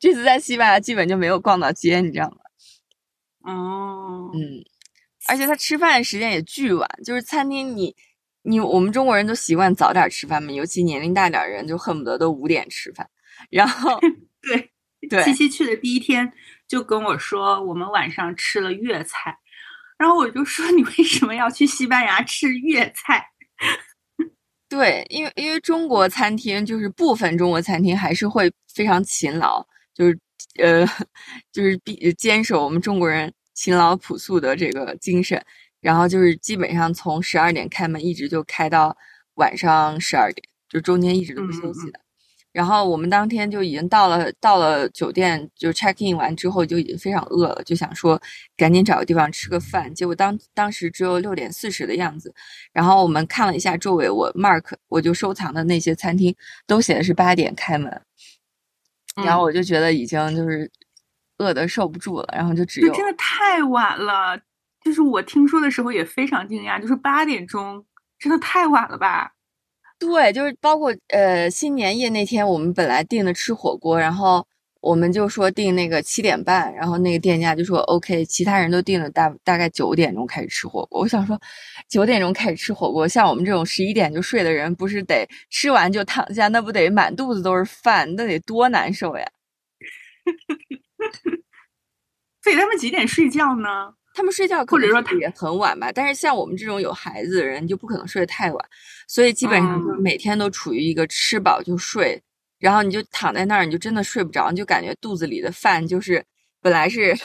[0.00, 3.52] 这次在西班牙基本就没有逛到街，你知道吗？
[3.52, 4.64] 哦，嗯，
[5.28, 7.94] 而且他吃饭时间也巨晚，就是餐厅你
[8.42, 13.06] 你我们中国人都习惯早点吃饭嘛，尤其年龄大点儿人就恨不得都五点吃饭，
[13.52, 14.00] 然后
[14.42, 14.70] 对
[15.08, 16.32] 对七夕去的第一天
[16.66, 19.36] 就跟我说，我们晚上吃了粤菜，
[19.98, 23.26] 然后我就说 你为什么要去西班牙吃粤菜？
[24.68, 29.62] 对，因为因为中国餐厅就是部分中国餐厅还是会非常勤劳，
[29.94, 30.18] 就是
[30.58, 30.86] 呃
[31.52, 35.44] 就是必坚守我们中国人勤劳朴素的这个精神，
[35.80, 38.96] 然后就是基本上从十二点开门，一直就开到
[39.34, 42.00] 晚上十二点，就中间一直都不休息的。
[42.52, 48.20] 然后我们当天就已经到了，到了酒店就 check in 完之后就已经非常饿了，就想说
[48.56, 49.92] 赶紧找个地方吃个饭。
[49.94, 52.34] 结果当当时只有六点四十的样子，
[52.72, 56.34] 然后我们看了一下周围，我 mark 我就收藏的那些餐厅
[56.66, 58.02] 都写的是八点开门，
[59.24, 60.70] 然后我就觉得已经就是
[61.38, 64.38] 饿的受不住了，然后就只有就真的太晚了。
[64.84, 67.84] 就是我听说的时候也非常惊讶，就是八点钟，
[68.18, 69.32] 真的太晚了吧？
[70.02, 74.44] 对，就是包括呃新年夜那天，我们本来订的吃火锅，然后
[74.80, 81.02] 我们就说订那个七点半，然后那个店家就说 OK，其他人都订了大大概九点钟开始吃火锅。
[81.02, 81.40] 我想说，
[81.88, 89.24] 九点钟开始吃火锅，像我们这种十一点就睡的人，不是得吃完就躺下，那不得满肚子都是饭，那得多难受呀！
[92.42, 93.94] 所以他们几点睡觉呢？
[94.14, 98.68] 他们睡觉可或者说也很晚吧，但是像我们这种有孩子的人就不可能睡得太晚，
[99.08, 102.22] 所以基本上就是嗯每天都处于一个吃饱就睡，
[102.58, 106.24] 然后你就躺在那儿，你就真的睡不着，你就感觉肚子里的饭就是
[106.60, 107.16] 本来是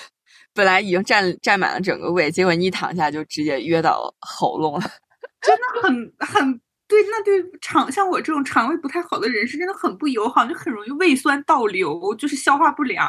[0.54, 4.92] 本来已经占占满了整个胃，结果你一躺下就直接噎到喉咙了。
[5.42, 13.06] 真的很很对，那对肠像我这种肠胃不太好的人是真的很不友好，就很容易胃酸倒流，就是消化不良。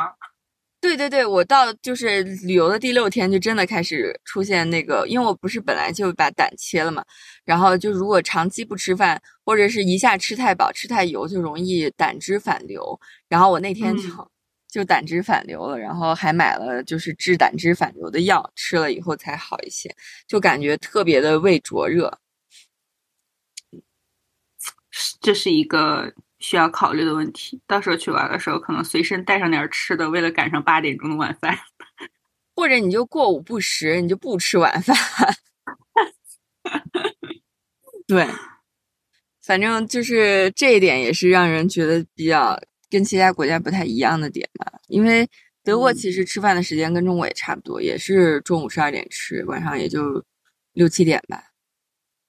[0.80, 7.04] 对对对，我到就是旅游的第六天就真的开始出现那个，因为我不是本来就把胆切了嘛，
[7.44, 12.98] 然后就如果长期不吃饭，或者是一下吃太饱、吃太油，就容易胆汁反流。
[13.28, 14.28] 然后我那天就、嗯
[14.70, 19.88] 就胆汁反流了，然后还买了就是治胆汁反流的药，吃了以后才好一些，
[20.26, 22.18] 就感觉特别的胃灼热。
[25.22, 27.60] 这是一个需要考虑的问题。
[27.66, 31.58] 到时候去玩的时候，可能随身带上点吃的，为了赶上八点钟的晚饭。
[32.54, 34.96] 或者你就过午不食，你就不吃晚饭。
[38.06, 38.26] 对，
[39.42, 42.58] 反正就是这一点也是让人觉得比较
[42.90, 44.72] 跟其他国家不太一样的点吧。
[44.88, 45.28] 因为
[45.62, 50.24] 德国嗯其实吃饭的时间跟中国也差不多，也是中午十二点吃，晚上也就
[50.72, 51.44] 六七点吧，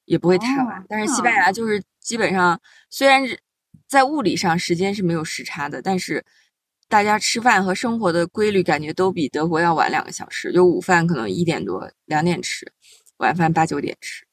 [0.06, 0.80] 也不会太晚。
[0.82, 3.40] 哦但是西班牙就是基本上虽然是
[3.90, 6.24] 在物理上时间是没有时差的，但是
[6.88, 12.72] 大家吃饭和生活的规律感觉都比德国要晚两个小时，就午饭可能一点多、两点吃，
[13.18, 14.24] 晚饭八九点吃，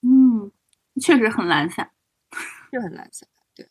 [0.00, 0.50] 嗯，
[0.98, 1.90] 确实很懒散。
[2.72, 3.28] 就很懒散。
[3.54, 3.68] 对，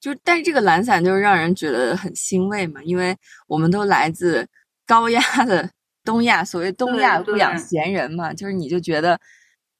[0.00, 3.16] 就但是这个懒散就是让人觉得很欣慰嘛，因为
[3.48, 4.46] 我们都来自
[4.86, 5.68] 高压的
[6.04, 9.20] 东亚，所谓东亚不养闲人嘛，就是你就觉得。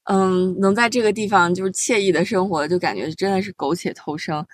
[0.06, 4.44] 嗯，能在这个地方就是惬意的生活，就感觉真的是苟且偷生。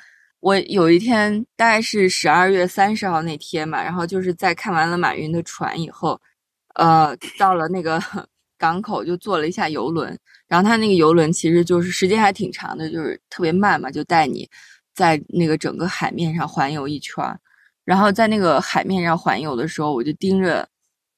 [0.41, 6.21] 我有一天大概是十二月三十号那天嘛，然后就是在看完了马云的船以后，
[6.75, 8.03] 呃，到了那个
[8.59, 14.49] 港口就坐了一下游轮，然后他那个游轮其实就是时间还挺长的，就是特别慢嘛，就带你
[14.95, 17.39] 在那个整个海面上环游一圈儿。
[17.85, 20.67] 然后在那个海面上环游的时候，我就盯着，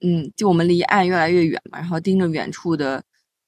[0.01, 3.03] 嗯，就我们离岸越来越远嘛，然后盯着远处的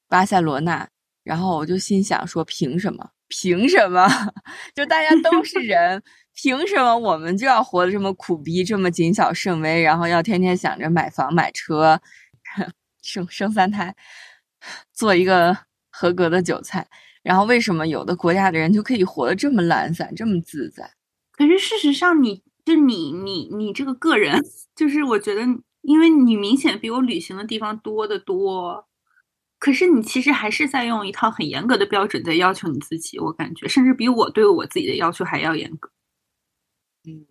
[0.07, 0.87] 巴塞罗那，
[1.23, 3.09] 然后我就心想说，凭什么？
[3.27, 4.07] 凭什么？
[4.73, 6.01] 就大家都是 人，
[6.33, 11.99] 凭什么我们就要活得这么苦逼，这么谨小慎微，然后要天天想着买房买车，
[13.03, 13.93] 生生三胎，
[14.93, 15.57] 做一个
[15.89, 16.87] 合格的韭菜？
[17.21, 20.89] 然后为什么有的国家的人就可以活得这么懒散，这么自在？
[21.33, 24.41] 可是事实上你，就你你你这个个人，
[24.73, 25.41] 就是我觉得，
[25.81, 28.87] 因为你明显比我旅行的地方多得多，
[29.59, 35.89] 可是你其实还是在用一套很严格的标准在要求你自己，我感觉甚至比我对我自己的要求还要严格。
[37.07, 37.25] 嗯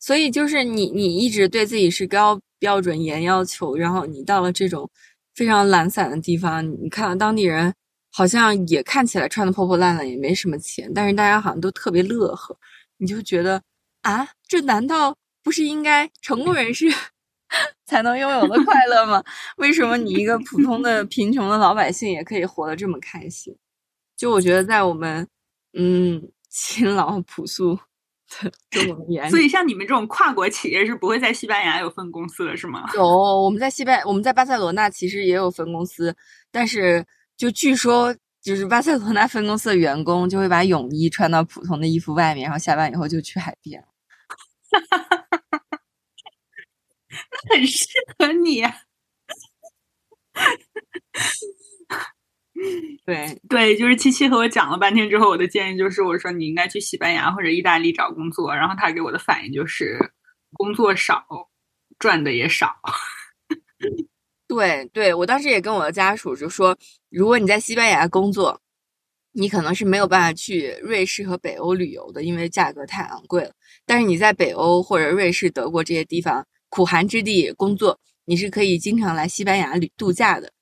[0.00, 4.88] 所以就是你，你一直对自己是高标准、严要求，然后你到了这种
[5.34, 7.74] 非常懒散的地方，你看到当地人
[8.12, 12.56] 好像也看起来穿的破破烂烂，也没什么钱，但是大家好像都特别乐呵，
[12.98, 13.60] 你就觉得
[14.02, 16.86] 啊，这难道不是应该成功人士
[17.86, 19.22] 才能拥有的快乐吗？
[19.56, 23.56] 为什么你一个普通的贫穷的老百姓也可以活得这么开心？
[24.16, 25.26] 就我觉得，在我们
[25.78, 26.20] 嗯
[26.50, 27.78] 勤劳朴素
[28.40, 32.90] 的 中国人眼里，所以像你们这种跨国企业是不会在西班牙有分公司的是吗？
[32.94, 36.14] 有我们在西班我们在巴塞罗那其实也有分公司，
[36.50, 37.04] 但是
[37.36, 43.82] 就据说就是巴塞罗那分公司的员工就会把泳衣穿到普通的衣服外面，然后下班以后就去海边。
[47.50, 47.86] 很适
[48.18, 48.74] 合你、啊。
[53.04, 59.98] 对对，就是七七和我讲了半天之后，我的建议就是，我说你应该去西班牙或者意大利找工作，然后他给我的反应就是
[60.52, 61.24] 工作少，
[61.98, 62.74] 赚的也少。
[64.48, 66.76] 对对，我当时也跟我的家属就说，
[67.10, 68.60] 如果你在西班牙工作，
[69.32, 73.52] 你可能是没有办法去瑞士和北欧旅游的，因为价格太昂贵了。
[73.86, 80.52] 但是你在北欧或者瑞士、德国这些地方苦寒之地工作，你是可以经常来西班牙旅度假的。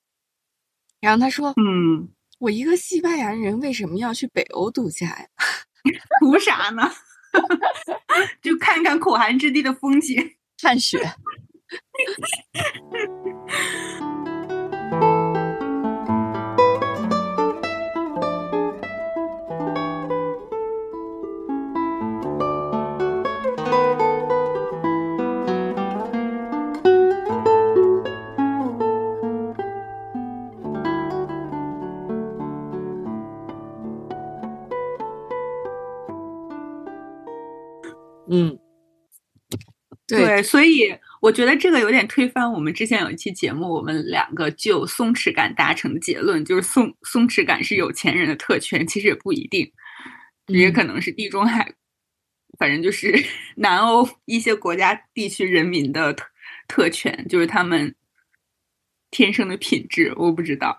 [0.99, 5.27] 然后他说：“嗯，我一个西班牙人为什么要去北欧度假呀？
[6.19, 6.91] 图啥呢？
[8.41, 10.99] 就看看苦寒之地的风景，看雪。
[40.07, 49.69] ”对，所以我觉得这个有点推翻我们之前有一期节目，我们两个就松弛感达成的结论，就是松松弛感是有钱人的特权，其实也不一定，
[50.45, 51.73] 也可能是地中海，
[52.57, 53.21] 反正就是
[53.57, 56.25] 南欧一些国家地区人民的特
[56.69, 57.93] 特权，就是他们
[59.11, 60.77] 天生的品质，我不知道。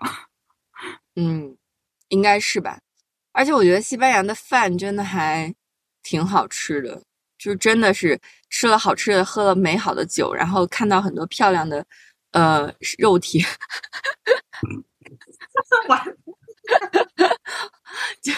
[1.15, 1.55] 嗯，
[2.07, 2.79] 应该是吧。
[3.31, 5.53] 而且我觉得西班牙的饭真的还
[6.01, 7.03] 挺好吃的。
[7.39, 8.19] 就真的是
[8.49, 11.83] 吃了好吃的，喝了美好的酒，然后看到很多漂亮的
[12.33, 13.43] 呃肉体，
[15.87, 16.03] 完，
[18.21, 18.33] 就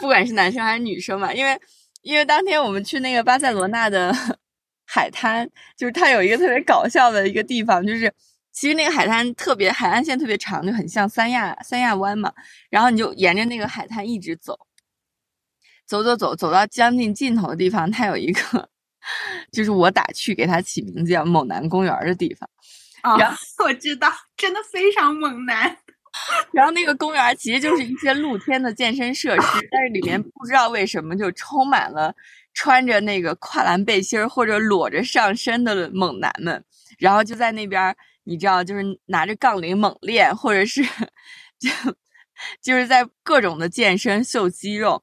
[0.00, 1.60] 不管是男生还是女生嘛，因为
[2.02, 4.14] 因为当天我们去那个巴塞罗那的
[4.86, 8.12] 海滩，就是它有一个特别搞笑的一个地方，就是
[8.52, 12.32] 其实那个海滩特别海岸线特别长，就很像三亚三亚湾嘛，
[12.70, 14.58] 然后你就沿着那个海滩一直走。
[15.92, 18.66] 走走走，走到将近尽头的地方，它有一个，
[19.52, 22.48] 就是我打趣给它起名字叫“猛男公园”的地方。
[23.02, 25.76] 啊，我知道，真的非常猛男。
[26.52, 32.14] 然后那个公园其实就是一些露天的健身设施，但是里面不知道为什么就充满了
[32.54, 36.64] 穿着那个跨栏背心或者裸着上身的猛男们，
[36.98, 40.82] 然后就在那边，你知道，就是拿着杠铃猛练，或者是
[41.60, 41.68] 就
[42.62, 45.02] 就是在各种的健身秀肌肉。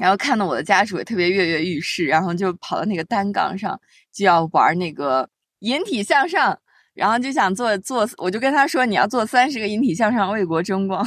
[0.00, 3.78] 然后看到我的家属也特别跃跃欲试，然后就跑到那个单杠上，
[4.10, 5.28] 就要玩那个
[5.58, 6.58] 引体向上，
[6.94, 11.06] 然后就想做做，我就跟他说你要做三十个引体向上为国争光。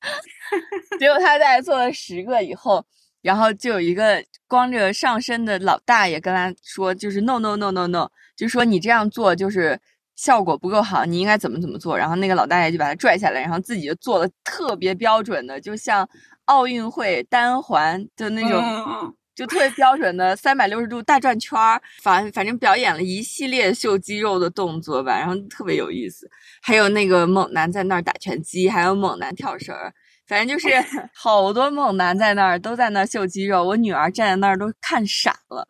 [0.98, 2.82] 结果他在做了十个以后，
[3.20, 9.78] 然后就有一个光着上身的老大爷跟他说，就是 no no no no no，就说你这样做就是
[10.16, 11.96] 效果不够好，你应该怎么怎么做。
[11.96, 16.08] 然后那个老大爷就把他拽下来，然后自己就做了特别标准的，就像。
[16.46, 18.60] 奥运会单环的那种，
[19.32, 26.28] 就特别标准的三百六十度大转圈儿，反反正表演了一系列秀肌肉的动作吧，然后特别有意思。
[26.60, 29.94] 还有那个猛男在那儿打拳击，还有猛男跳绳儿，
[30.26, 30.68] 反正就是
[31.14, 33.62] 好多猛男在那儿都在那儿秀肌肉。
[33.62, 35.68] 我女儿站在那儿都看傻了，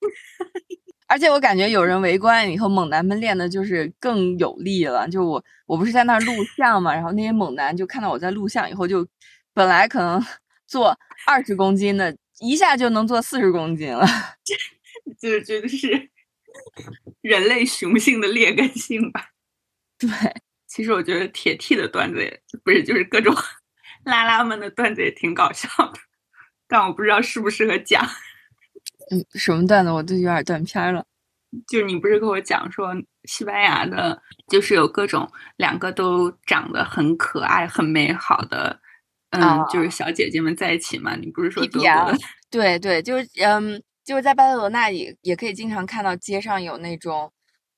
[1.08, 5.08] 而且我感觉有人围观以后，猛男们练的就是更有力了。
[5.08, 9.04] 就我我不是在那儿录像嘛，然后那些猛男就看到我在录像以后就。
[9.54, 10.24] 本来可能
[10.68, 10.96] 做
[11.26, 14.06] 二十公斤的，一下就能做四十公斤了，
[14.44, 14.54] 这
[15.18, 16.10] 这就是
[17.22, 19.30] 人类雄性的劣根性吧？
[19.98, 20.08] 对，
[20.68, 23.34] 其实我觉得铁 T 的段子也不是，就是各种
[24.04, 25.98] 拉拉们的段子也挺搞笑的，
[26.68, 28.08] 但我不知道适不适合讲。
[29.10, 29.90] 嗯，什么段子？
[29.90, 31.04] 我都有点断片了。
[31.66, 32.94] 就是你不是跟我讲说
[33.24, 38.78] 西班牙的，就是有各种两个都长得很可爱、很美好的。
[39.30, 41.16] 嗯，就是小姐姐们在一起嘛。
[41.16, 42.18] 你不是说德国的？
[42.50, 47.30] 对对，就是嗯，就是在巴塞罗那也也可以经常看到街上有那种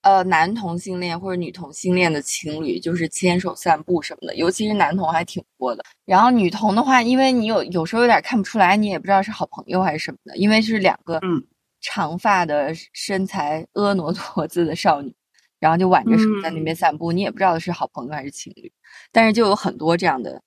[0.03, 4.35] 呃男同性恋或者女同性恋的情侣，就是牵手散步什么的。
[4.37, 5.85] 尤其是男同还挺多的。
[6.05, 11.43] 然后女同的话，因为你有有时候有点看不出来，你也不知道是好朋友还是什么的，因为是两个嗯
[11.81, 15.15] 长发的身材婀娜多姿的少女，
[15.59, 18.71] 然后就挽着手在那边散步，你也不知道是好朋友还是情侣，
[19.13, 20.43] 但是就有很多这样的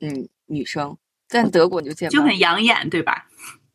[0.00, 0.96] 嗯女生，
[1.28, 3.28] 在德国你就见不到，就很养眼，对吧？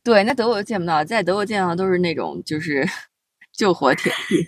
[0.03, 2.87] 对，那德国就见不到，在德国见到的都是那种就是
[3.53, 4.47] 救火铁弟。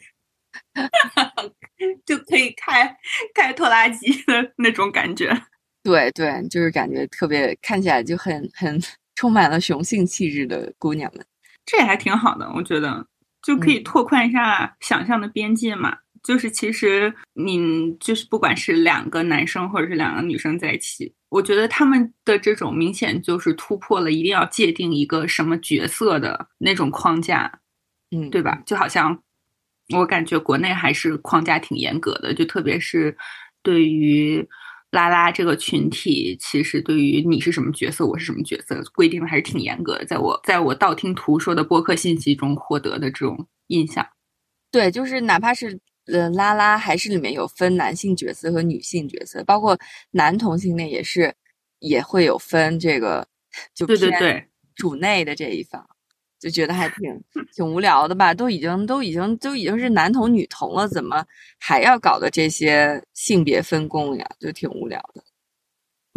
[2.05, 2.95] 就可以开
[3.33, 5.29] 开拖拉机的那种感觉。
[5.81, 8.79] 对对，就是感觉特别看起来就很很
[9.15, 11.25] 充满了雄性气质的姑娘们，
[11.65, 13.05] 这也还挺好的，我觉得
[13.41, 15.97] 就可以拓宽一下想象的边界嘛。
[16.21, 27.49] 就是其实你就是不管是两个男生或者是两个女生在一起，我觉得他们的这种明显就是突破了一定要界定一个什么角色的那种框架，
[28.11, 28.61] 嗯，对吧？
[28.65, 29.17] 就好像。
[29.95, 33.17] 我感觉国内还是框架挺严格的，就特别是
[33.63, 34.47] 对于
[34.91, 40.05] 拉拉这个群体，其实对于你是什么角色，我是什么角色，规定的还是挺严格的。
[40.05, 44.07] 在我在我道听途说的播客信息中获得的这种印象，
[44.71, 49.77] 对，就是哪怕是呃拉拉，还是里面有分男性角色和女性角色，包括
[50.11, 51.33] 男同性恋也是
[51.79, 53.27] 也会有分这个，
[53.73, 55.87] 就对对对，主内的这一方。
[56.39, 57.21] 就觉得还挺
[57.53, 61.25] 挺无聊的吧，都已经都已经都已经是男同女同了，怎么
[61.59, 64.25] 还要搞的这些性别分工呀？
[64.39, 65.23] 就挺无聊的。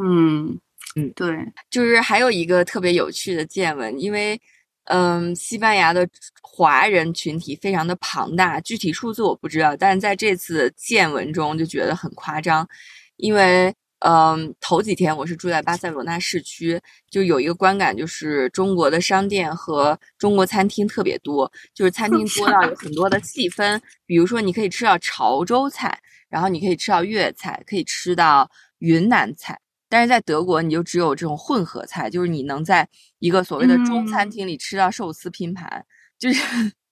[0.03, 0.59] 嗯
[0.97, 1.37] 嗯，对，
[1.71, 4.41] 就是还有一个特别有趣的见闻，因为
[4.85, 6.09] 嗯，西班牙的
[6.41, 12.69] 华人群体非常的庞大，具体数字我不知道，但是在这次见闻中就觉得很夸张，
[13.17, 13.75] 因为。
[14.05, 25.97] 嗯，头几天我是住在巴塞罗那市区，就有一个观感，就是中国的商店和中国餐厅特别多，就是餐厅多到有很多的细分，比如说你可以吃到潮州菜，
[26.29, 29.57] 然后你可以吃到粤菜，可以吃到云南菜，
[29.89, 32.89] 但是在德国你就只有这种混合菜，就是你能在
[33.21, 35.87] 一个所谓的中餐厅里吃到寿司拼盘，
[36.19, 36.43] 就是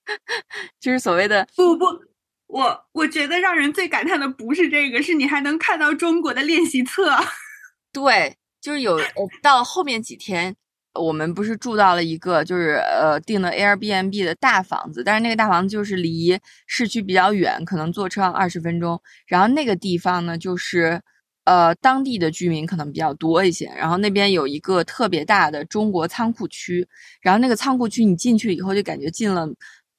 [0.79, 1.85] 就是所谓的不不。
[2.51, 7.17] 我我觉得让人最感叹的不是这个，是你还能看到中国的练习册。
[7.93, 8.99] 对，就是有
[9.41, 10.53] 到后面几天，
[10.93, 16.37] 我们不是住到了一个就是呃订的 Airbnb 的大房子，但是那个大房子就是离
[16.67, 19.01] 市区比较远，可能坐车二十分钟。
[19.25, 21.01] 然后那个地方呢，就是
[21.45, 23.71] 呃当地的居民可能比较多一些。
[23.77, 26.85] 然后那边有一个特别大的中国仓库区，
[27.21, 29.47] 然后那个仓库区你进去以后就感觉进了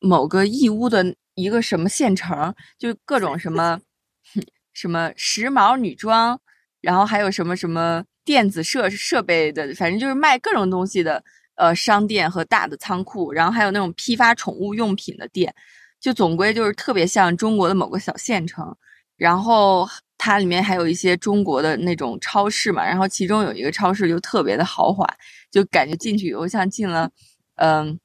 [0.01, 1.15] 某个义乌的。
[1.35, 3.81] 一个什么县城，就各种什么
[4.73, 6.41] 什么时髦女装，
[6.81, 11.23] 然后还有什么什么电子设设备的，反正就是卖各种东西的
[11.57, 15.55] 呃商店和大的仓库，然后还有那种批发宠物用品的店，
[16.01, 18.75] 就总归就是特别像中国的某个小县城。
[19.17, 25.07] 然后它里面还有一些中国的那种超市嘛，然后其中有一个超市就特别的豪华，
[25.51, 27.11] 就感觉进去以后像进了
[27.57, 27.99] 嗯。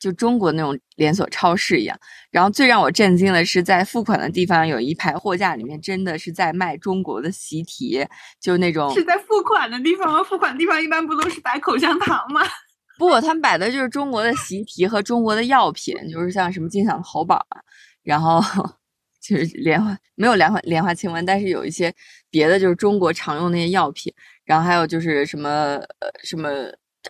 [0.00, 1.96] 就中国那种连锁超市一样，
[2.30, 8.02] 然后最让我震惊的是，在付款的地方有一排货架里面真的是在卖中国的习题，
[8.40, 10.24] 就那种是在付款的地方吗？
[10.24, 12.40] 付款地方一般不都是摆口香糖吗？
[12.98, 17.60] 不，他们摆的就是中国的习题和中国的药品，就是像什么金响喉宝啊，
[18.02, 18.40] 然后
[19.20, 21.94] 就是莲花没有莲花莲花清瘟，但是有一些
[22.30, 24.10] 别的就是中国常用那些药品，
[24.46, 26.48] 然后还有就是什么呃什么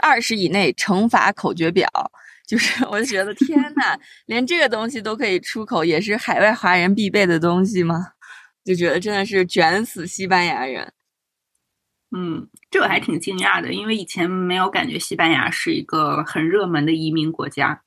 [0.01, 1.89] 二十以内乘法口诀表。
[2.51, 3.97] 就是，我就觉得天呐，
[4.27, 8.09] 连这个东西都可以出口，也是海外华人必备的东西吗？
[8.65, 10.93] 就觉得真的是卷死西班牙人。
[12.11, 17.83] 嗯，这我还挺惊讶的，因为以前没有感觉西班牙是一个很热门的移民国家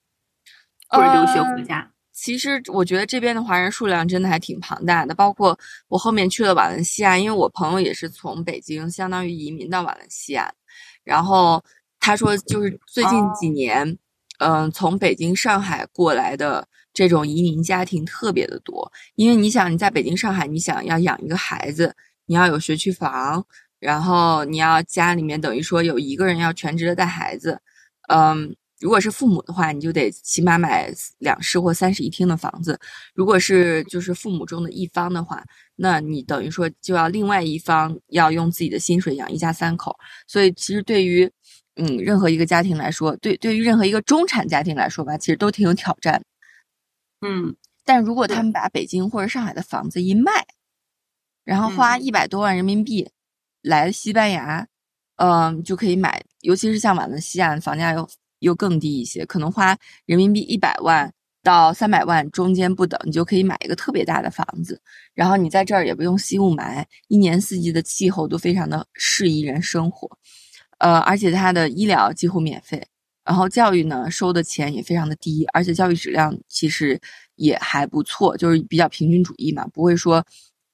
[0.87, 1.91] 或者留学国家。
[2.13, 5.59] 其实我觉得这边的华人数量真的还挺庞大的，包括
[5.89, 10.49] 我后面去了瓦伦西亚，因为我朋友也是从北京相当于移民到瓦伦西亚，
[11.03, 11.61] 然后
[11.99, 13.97] 他说就是最近几年。
[14.45, 23.45] 嗯，从北京、上海过来的这种移民家庭特别的多，因为你想你在北京、上海，你想要养一个孩子，你要有学区房，
[23.79, 27.57] 然后你要家里面等于说有一个人要全职的带孩子，
[28.09, 32.75] 嗯，如果是父母的话，你就得起码买两室或三室一厅的房子；
[33.15, 35.41] 如果是就是父母中的一方的话，
[35.77, 39.95] 那你等于说就要另外一方要用自己的薪水养一家三口，
[40.27, 41.31] 所以其实对于。
[41.75, 46.21] 嗯，任何一个家庭来说，对对于任何一个中产家庭来说吧，其实都挺有挑战。
[47.21, 50.45] 嗯，但如果他们把北京或者上海的房子一卖，
[51.43, 53.09] 然后花一百多万人民币
[53.61, 54.67] 来西班牙，
[55.15, 58.07] 嗯，就可以买，尤其是像瓦伦西亚，房价又
[58.39, 61.11] 又更低一些，可能花人民币一百万
[61.41, 64.79] 到三百万中间不等，你就可以买一个特别大的房子，
[65.13, 70.17] 然后你在这儿也不用吸雾霾，一年四季的气候都非常的适宜人生活。
[70.79, 72.85] 呃，而且它的医疗几乎免费，
[73.25, 76.99] 然后教育呢收的钱也非常的低，而且教育质量其实
[77.35, 80.25] 也还不错，就是比较平均主义嘛，不会说。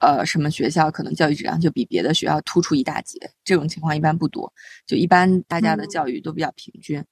[0.01, 3.19] 呃，什么学校可能教育质量就比别的学校突出一大截？
[3.43, 4.49] 这种情况一般不多，
[4.87, 7.03] 就一般大家的教育都比较平均，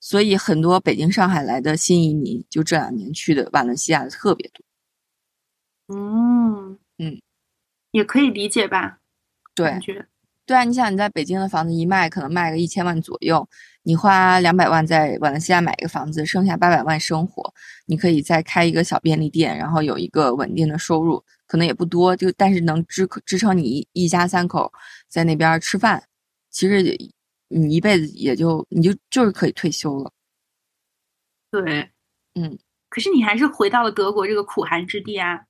[0.00, 5.96] 所以很多北京、上海来的新移民，就这两年去的瓦伦西亚的特别多。
[5.96, 7.22] 嗯嗯，
[7.92, 8.98] 也可以理解吧？
[9.54, 9.78] 对，
[10.44, 13.48] 对啊，你想你在北京的房子一卖，可能卖个一千万左右，
[13.82, 17.54] 你花两百万在瓦伦西亚买一个房子，剩下八百万生活，
[17.86, 21.24] 你可以再开一个小便利店，然后有一个稳定的收入。
[21.46, 24.72] 可能也不多，就但是能支支撑你一一家三口
[25.06, 26.02] 在那边吃饭，
[26.48, 26.82] 其实
[27.48, 30.10] 你一辈子也就你就就是可以退休了。
[31.50, 31.90] 对，
[32.34, 35.44] 嗯，可是你还是回到了德国这个苦寒之地啊。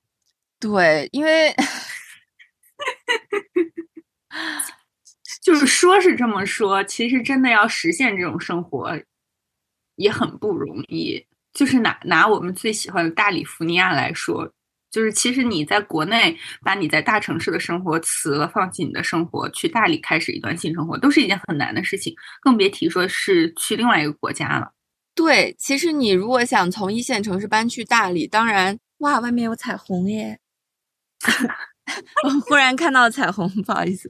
[0.59, 1.55] 对，因为
[5.43, 8.97] 就是说是这么说，其实真的要实现这种生活
[9.97, 11.25] 也很不容易。
[11.53, 14.51] 就是拿拿我们最喜欢的大理福尼亚来说。
[14.89, 24.71] 就是其实你在国内把你在大城市的生活辞了，放弃你的生活，去大理开始一段新生活，都是一件很难的事情，更别提说是去另外一个国家了。
[25.15, 30.39] 对，其实你如果想从一线城市搬去大理，当然，哇，外面有彩虹耶！
[32.23, 34.07] 我忽然看到彩虹，不好意思，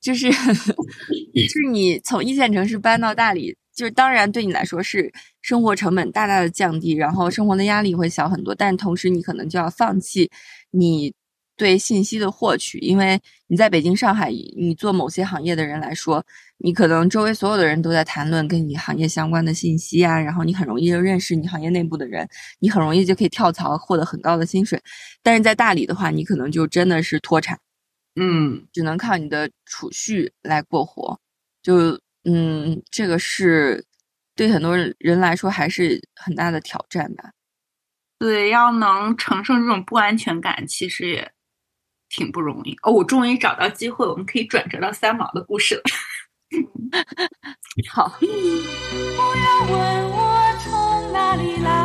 [0.00, 3.56] 就是 就是你从一线城市搬到大理。
[3.74, 5.08] 就是当然对你来说是
[5.40, 10.28] 生活成本大大的降低，然后生活的压力会小很多，但同时你可能就要放弃
[10.72, 11.14] 你
[11.56, 16.20] 对信息的获取，因为你在北京、上海，你做某些行业的人来说，
[16.58, 22.28] 你可能周围所有的人都在谈论跟你行业相关的信息啊，然后你很容易就认识你行业内部的人，
[22.58, 24.82] 你很容易就可以跳槽获得很高的薪水，
[25.22, 27.56] 但是在大理的话，你可能就真的是脱产，
[28.18, 31.20] 嗯，只能靠你的储蓄来过活，
[31.62, 31.98] 就。
[32.24, 33.82] 嗯，这个是
[34.34, 37.30] 对很多人来说还是很大的挑战吧。
[38.18, 41.32] 对，要能承受这种不安全感，其实也
[42.10, 42.76] 挺不容易。
[42.82, 45.82] 哦，我终于找到机会，我们可以转折到三毛的故事了。
[47.90, 48.18] 好。
[48.18, 51.77] 不要问我从哪里来。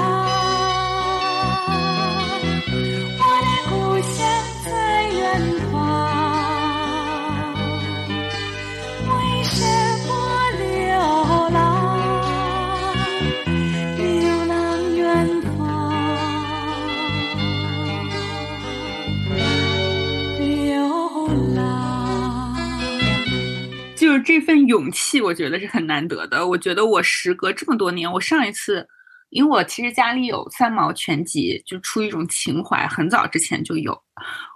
[24.23, 26.47] 这份勇气，我觉得是很难得的。
[26.47, 28.87] 我觉得我时隔这么多年，我上一次，
[29.29, 34.01] 因为我其实家里有三毛全集，就出于一种情怀，很早之前就有。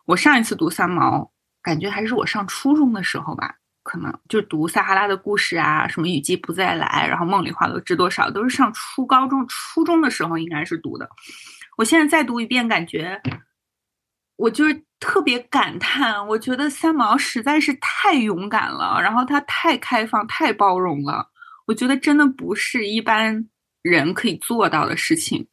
[0.05, 11.09] 我上一次读三毛，感觉还是我上初中的时候吧，可能就读撒哈拉的故事啊，什么雨季不再来，然后梦里花落知多少，都是上初高中、初中的时候应该是读的。
[11.77, 13.21] 我现在再读一遍，感觉
[14.37, 14.86] 我就是。
[14.99, 21.29] 特别感叹，我觉得三毛实在是太勇敢了，然后他太开放、太包容了。
[21.65, 23.47] 我觉得真的不是一般
[23.81, 25.47] 人可以做到的事情。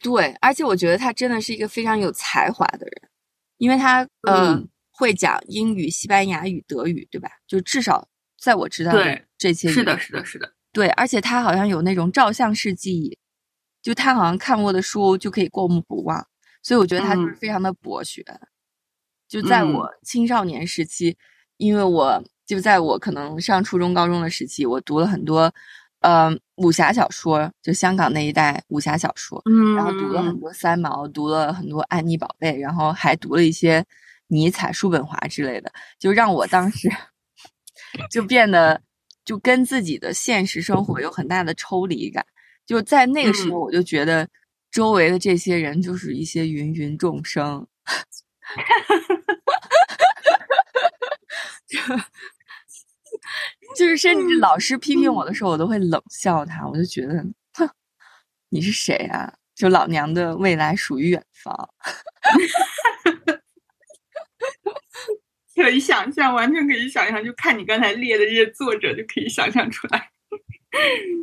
[0.00, 3.10] 对，而且我觉得他真的是一个非常有才华的人，
[3.58, 7.28] 因为他呃会讲英语、西班牙语、德语，对吧？
[7.46, 8.08] 就至少
[8.40, 10.52] 在我知道的这些，是的，是的，是的。
[10.72, 13.18] 对，而且他好像有那种照相式记忆，
[13.82, 16.26] 就他好像看过的书就可以过目不忘。
[16.62, 18.22] 所以我觉得他就是非常的博学，
[19.28, 21.16] 就在我青少年时期，
[21.58, 25.52] 因为我就在我可能上初中、高中的时期，我读了很多，
[26.00, 33.84] 呃，武侠小说，就香港那一代武侠小说，嗯，然后读了很多三毛，读了很多安妮宝贝，然后还读了一些
[34.28, 36.90] 尼采、叔本华之类的，就让我当时
[38.10, 38.80] 就变得
[39.24, 42.24] 就跟自己的现实生活有很大的抽离感，
[42.66, 44.26] 就在那个时候，我就觉得。
[44.70, 47.66] 周围的这些人就是一些芸芸众生，
[51.66, 51.78] 就
[53.76, 56.66] 就是甚至老师批评我的时候，我都会冷笑他。
[56.66, 57.24] 我就觉得，
[57.54, 57.68] 哼，
[58.48, 59.32] 你是谁啊？
[59.54, 61.70] 就老娘的未来属于远方，
[65.54, 67.24] 可以想象，完全可以想象。
[67.24, 70.10] 就看你刚才列的这些作者，就可以想象出来。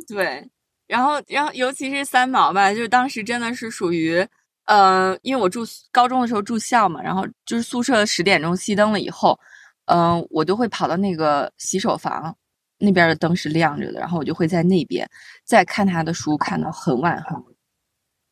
[0.06, 0.48] 对。
[0.86, 4.24] 然后，然后，尤其是三毛吧，就当时真的是属于，
[4.66, 9.38] 呃，因为我住高中的时候住校嘛，然后就是宿舍十点钟熄灯了以后，
[9.86, 12.36] 嗯，我就会跑到那个洗手房
[12.78, 15.08] 那边的灯是亮着的，然后我就会在那边
[15.44, 17.44] 再看他的书，看到很晚很晚，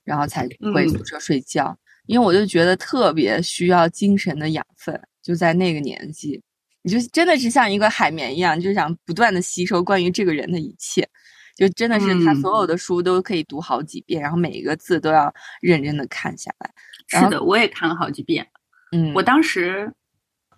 [0.05, 1.77] 然后才回宿舍睡觉，
[2.07, 6.43] 因为我就觉得特别需要精神的养分，就在那个年纪，
[6.83, 11.09] 你就真的是像一个海绵一样，就想不断的吸收关于这个人的一切。
[11.57, 16.71] 就真的是他嗯所有的书都可以读好几遍，然后每一个字都要认真的看下来。
[17.07, 18.47] 是的，我也看了好几遍。
[18.93, 19.93] 嗯，我当时，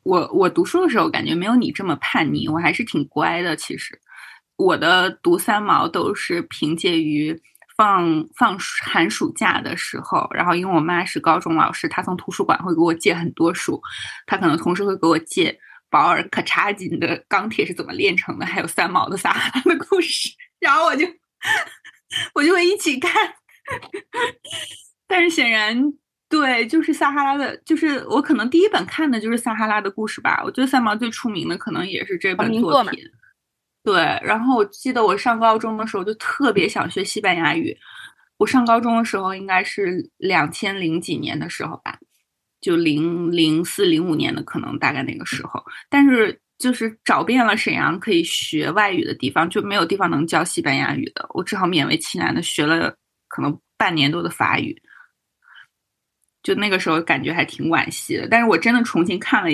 [0.05, 3.57] 我我读书的时候感觉没有你这么叛逆，我还是挺乖的。
[3.57, 4.01] 其实，
[4.57, 7.38] 我的读三毛都是凭借于
[7.76, 13.80] 放放暑寒暑假的时候，然后因为我妈是高中老师，她从图书馆会给我借很多书，
[14.26, 15.59] 她可能同时会给我借
[15.90, 20.28] 保尔柯察金的《钢铁是怎么炼成的》，还有三毛的《撒哈拉的故事》，
[20.61, 21.07] 然后我就
[22.34, 23.12] 我就会一起看。
[25.07, 25.92] 但是显然，
[26.28, 30.42] 对，就是撒哈拉的，就是我可能第一本看的就是撒哈拉的故事吧。
[30.44, 33.00] 我觉得三毛最出名的可能也是这本作品。
[33.82, 37.76] 对，然后我记得我上高中的时候就特别想学西班牙语。
[38.36, 41.98] 我上高中的时候应该是两千零几年的时候吧，
[42.61, 45.64] 就零零四零五年的可能大概那个时候。
[45.88, 51.26] 但是就是找遍了沈阳可以学外语的地方，就没有地方能教西班牙语的。
[51.34, 52.96] 我只好勉为其难的学了
[53.28, 54.80] 可能半年多的法语。
[56.42, 59.50] 就那个时候感觉还挺惋惜的，但是我真的重新看了，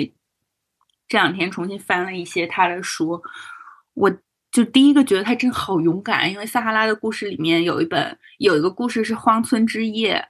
[1.07, 3.19] 这两天重新翻了一些他的书，
[3.95, 4.15] 我
[4.51, 10.23] 就第一个觉得他真好勇敢，因为撒哈拉的故事里面有一本有一个故事是荒村之夜，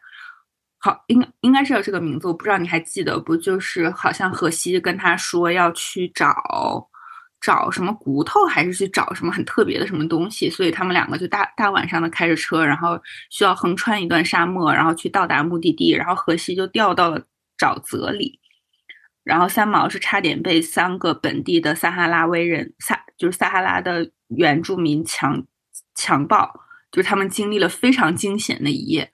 [0.86, 3.38] 好，应应该是有这个名字，我不知道你还记得不？
[3.38, 6.36] 就是好像荷西跟他说要去找
[7.40, 17.26] 找什么骨头，还是去找什么很特别的什么东西，所以他们两个就大大晚上的开着车，然后需要横穿一段沙漠，然后去到达目的地，然后荷西就掉到了
[17.58, 18.42] 沼泽里。
[19.24, 25.46] 然后三毛是差点被三个本地的撒哈拉威人撒就是撒哈拉的原住民强
[25.96, 26.60] 强暴，
[26.92, 29.10] 就是他们经历了非常惊险的一夜。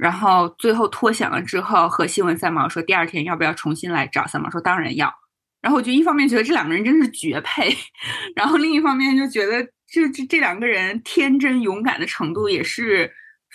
[0.00, 5.12] 然后最后脱险了之后，和新闻三毛说：“第二天要不要重新来找？”三毛说：“当然要。”
[5.60, 7.70] 然后我就一方面觉得这两个人真是绝配，
[8.34, 13.12] 然后另一方面就觉得这这这两个人天真勇敢的程度也是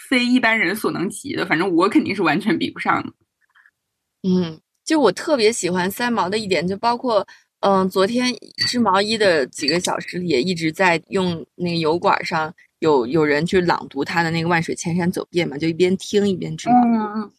[0.08, 1.44] 非一般人所能及的。
[1.48, 3.12] 反正我肯定是完全比不上的。
[4.22, 7.26] 嗯，就我特别喜欢三毛的一点，就包括
[7.62, 8.32] 嗯，昨天
[8.68, 12.54] 织毛衣的几个小时里也一直在用那个油管上
[12.86, 17.32] 有有人去朗读他的那个“万水千山走遍”嘛，就一边听一边织毛衣，嗯嗯，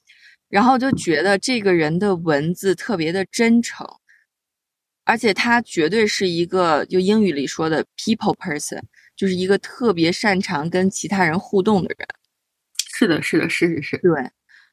[0.49, 3.86] 然后就觉得这个人的文字特别的真诚，
[5.05, 8.80] 而且他绝对是一个就英语里说的 people person，
[9.14, 12.09] 就是一个特别擅长跟其他人互动的人。
[12.99, 14.30] 是的，是的，是是是，对，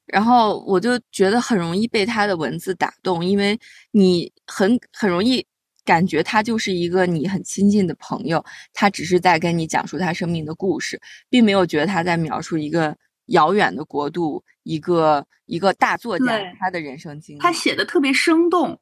[0.07, 3.59] 然后我就觉得很容易被他的文字打动，因为
[3.91, 5.45] 你很很容易
[5.85, 12.95] 感觉他就是一个你很亲近的朋友，他只是在跟你讲述他生命的故事，并没有觉得他在描述一个
[13.27, 16.25] 遥远的国度，一个一个大作家
[16.59, 17.39] 他的人生经历。
[17.39, 18.79] 他写的特别生动，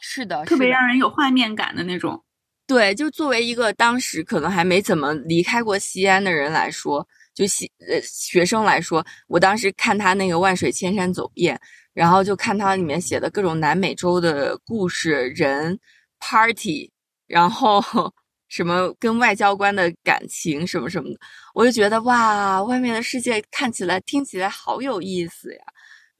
[0.00, 2.22] 是的，特别让人有画面感的那种。
[2.66, 11.56] 对，就作为一个当时可能还没怎么离开过西安的人来说，就西呃学生来说，我当时看他那个《万水千山走遍》，
[11.92, 15.76] 然后就看他里面写的各种南美洲的故事、人、
[16.20, 16.90] party，
[17.26, 17.82] 然后
[18.48, 21.18] 什么跟外交官的感情什么什么的，
[21.54, 25.60] 我就觉得哇，外面的世界看起来、听起来好有意思呀！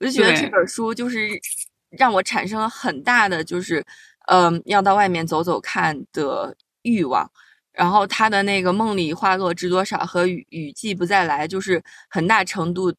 [0.01, 1.31] 我就觉得这本书就是
[1.91, 3.85] 让我产生了很大的就是。
[4.27, 7.29] 嗯，要到外面走走看的欲望，
[7.73, 12.95] 然后他的那个“梦里花落知多少”和雨“雨季不再来”，就是很大程度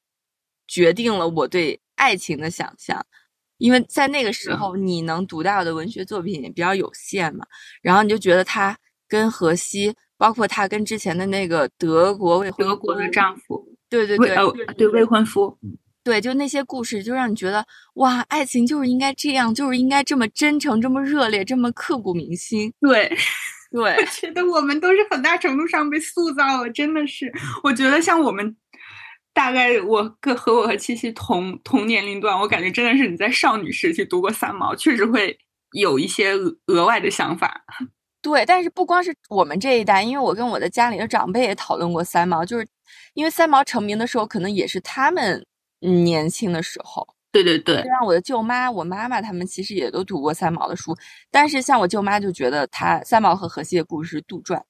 [0.67, 3.05] 决定了我对爱情的想象。
[3.61, 7.45] 因为在那个时候，你能读到的文学作品也比较有限嘛，
[7.83, 8.75] 然后你就觉得他
[9.07, 14.35] 跟荷西，包括他跟之前的那个德国未婚德国的丈夫，对对对，
[14.75, 15.55] 对未婚夫，
[16.03, 17.63] 对，就那些故事，就让你觉得
[17.95, 22.73] 哇，爱情就是应该这样，就是应该这么真诚、这么热烈、这么刻骨铭心。
[22.81, 23.15] 对，
[23.69, 27.31] 对， 我觉得我们都是很大程度上被塑造了，真的是。
[27.63, 28.55] 我觉得像我们，
[29.33, 35.37] 大概我跟和我和七七同同年龄段，我感觉真的是你在少女时期读过三毛，确实会
[35.71, 37.63] 有一些额额外的想法。
[38.21, 42.67] 对，但是不光是我们这一代，因为我跟我的家里的长辈也讨论过三毛，就是
[43.13, 45.45] 因为三毛成名的时候，可能也是他们。
[45.83, 50.95] 年轻的时候，对对对，像我的舅妈、我妈妈他们其实也都读过三毛的书，
[51.31, 54.61] 但是像我舅妈就觉得他三毛和荷西的故事是杜撰。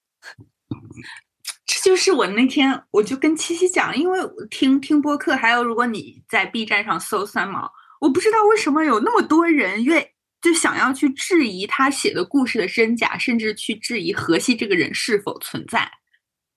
[1.82, 4.20] 这就是我那天我就跟七七讲，因为
[4.52, 10.08] 听听播客，还有如果你在 B 站上搜三毛，我不知道为什么有那么多人愿
[10.42, 15.90] 就想要去质疑他写的故事的真假，甚至去质疑荷西这个人是否存在。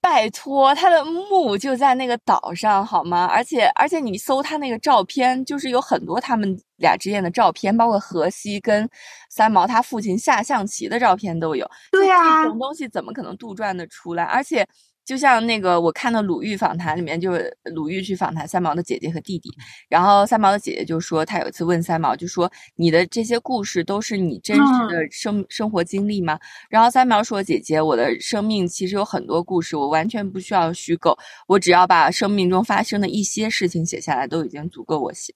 [0.02, 3.24] 拜托，他的墓就在那个岛上，好吗？
[3.24, 8.86] 而且，而且你搜他那个照片，就是有很多他们俩之间的照片，包括荷西跟
[9.30, 11.66] 三毛他父亲下象棋的照片都有。
[11.90, 14.24] 对呀、啊，这种东西怎么可能杜撰的出来？
[14.24, 14.66] 而且，
[15.04, 19.50] 就像那个我看到鲁豫访谈里面，就是鲁豫去访谈三毛的姐姐和弟弟，
[19.88, 26.38] 然后三毛的姐姐就说，她有一次问三毛，就说你的这些故事都是你真实的生生活经历吗？
[26.70, 35.34] 然后三毛说，姐姐，我的生命其实有很多故事，我完全不需要虚构，我只要把生命中发生的一些事情写下来，都已经足够我写。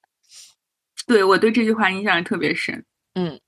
[1.06, 2.84] 对我对这句话印象特别深。
[3.14, 3.38] 嗯，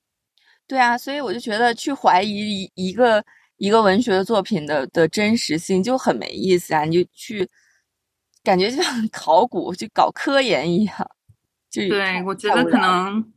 [0.68, 3.24] 对啊，所以我就觉得去怀疑一一个。
[3.60, 6.84] 一个文学作品的的真实性就很没意思啊！
[6.84, 7.46] 你就去，
[8.42, 11.10] 感觉就像 考古，就搞科研一样。
[11.70, 13.32] 就对，我觉得可能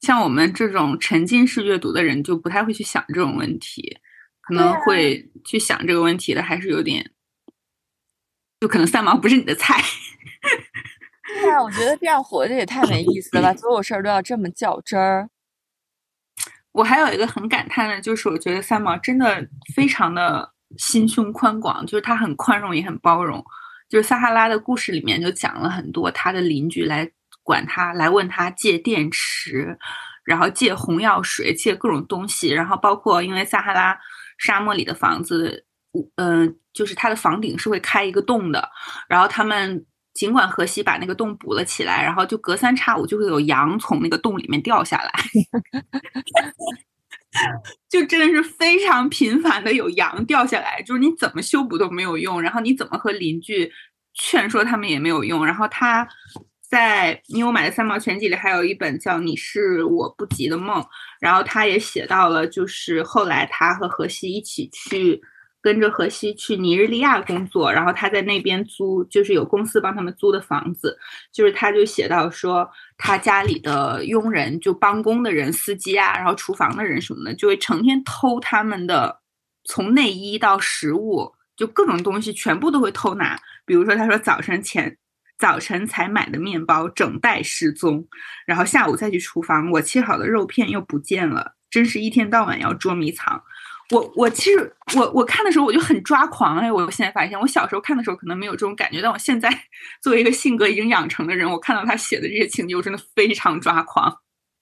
[0.00, 3.98] 像我们这种沉浸式阅读的人，就不太会去想这种问题。
[4.40, 7.10] 可能会去想这个问题的，还是有点，
[8.60, 9.82] 就可能三毛不是你的菜。
[11.42, 15.28] 对啊，我觉得这样活着也太没意思了， 所有事儿都要这么较真儿。
[16.76, 23.42] 我还有一个很感叹的，就是我觉得三毛真的非常的心胸宽广，就是他很宽容也很包容。
[23.88, 27.10] 就是撒哈拉的故事里面就讲了很多他的邻居来
[27.42, 29.78] 管他，来问他借电池，
[30.24, 33.98] 然后借红药水，借各种东西，然后包括因为撒哈拉
[34.36, 35.64] 沙漠里的房子，
[36.16, 38.68] 嗯，就是它的房顶是会开一个洞的，
[39.08, 39.86] 然后他们
[40.16, 45.12] 尽管荷西把那个洞补了起来，然后就隔三差五就会有羊从那个洞里面掉下来。
[47.90, 53.70] 就真的是非常频繁的有羊掉下来，就是你怎么修补都没有用，然后你怎么和邻居
[54.14, 55.44] 劝说他们也没有用。
[55.44, 56.08] 然后他
[56.68, 60.80] 在因为我买的三毛全集里还有一本叫《你是我不及的梦》，
[61.20, 65.20] 然后他也写到了，就是后来他和荷西一起去。
[65.66, 70.96] 跟着荷西去尼日利亚工作，然后他在那边租，就是有公司帮他们租的房子，
[71.32, 79.18] 就是他就写到说，他家里的佣人就帮工的人、司机啊，然后厨房的人什么的，就会成天偷他们的，
[79.64, 83.36] 从内衣到食物，就各种东西全部都会偷拿。
[83.64, 84.96] 比如说，他说早晨前
[85.36, 88.06] 早晨才买的面包整袋失踪，
[88.46, 93.42] 然后下午再去厨房，我切好的肉片又不见了，真是一天到晚要捉迷藏。
[93.90, 96.70] 我我其实我我看的时候我就很抓狂哎！
[96.70, 99.48] 我现在发现，我小时候看的时候可能没有这种感觉，但我现在
[100.02, 104.12] 作为一个性格已经养成的人，我看到他写的这些情节，我真的非常抓狂。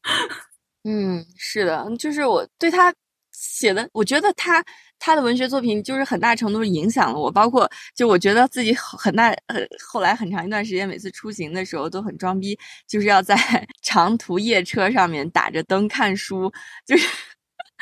[0.84, 2.92] 嗯，是的，就是我对他
[3.32, 4.62] 写的，我觉得他
[4.98, 7.66] 他的文学作品就是很大程度影响了我，包括
[7.96, 13.34] 就我觉得自己很大呃后来很长一段时间，每次出行的时候都很装逼，就是要在
[13.80, 16.52] 长途夜车上面打着灯看书，
[16.84, 17.08] 就是。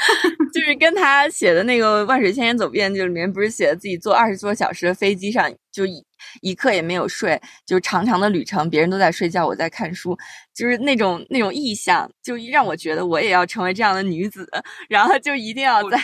[0.53, 6.05] 就是跟他写的那个《万水千山走遍》就里面不是写的自己坐二十多小时的飞机上，就一
[6.41, 10.17] 一刻也没有睡，就长长的旅程，别人都在睡觉，我在看书，
[10.55, 14.49] 就是那种那种意象，就让我觉得我也要成为这样的女子，
[14.89, 15.99] 然后就一定要在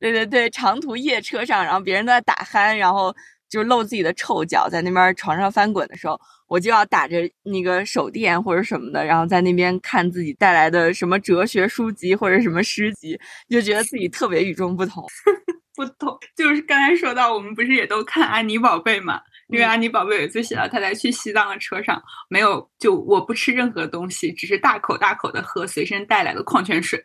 [0.00, 3.14] 对对对长途夜车上，然后别人都在打鼾，然后
[3.48, 6.20] 就露自己的臭脚在那边床上翻滚的时候。
[6.52, 15.02] 我就要打着那个手电或者什么的，然后在那边看自己带来的什么哲学书籍或者什么诗集，就觉得自己特别与众不同。
[15.74, 19.18] 不同就是刚才说到，我们不是也都看安妮宝贝嘛？
[19.48, 27.02] 因为安妮宝贝有一次写到，她在去西藏的车上，没有就我不吃任何东西，只是大口大口的喝随身带来的矿泉水。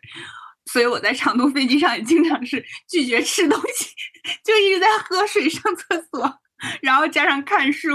[0.70, 3.86] 所以我在长途飞机上也经常是拒绝吃东西，
[4.44, 6.38] 就一直在喝水、上厕所，
[6.82, 7.88] 然后加上看书。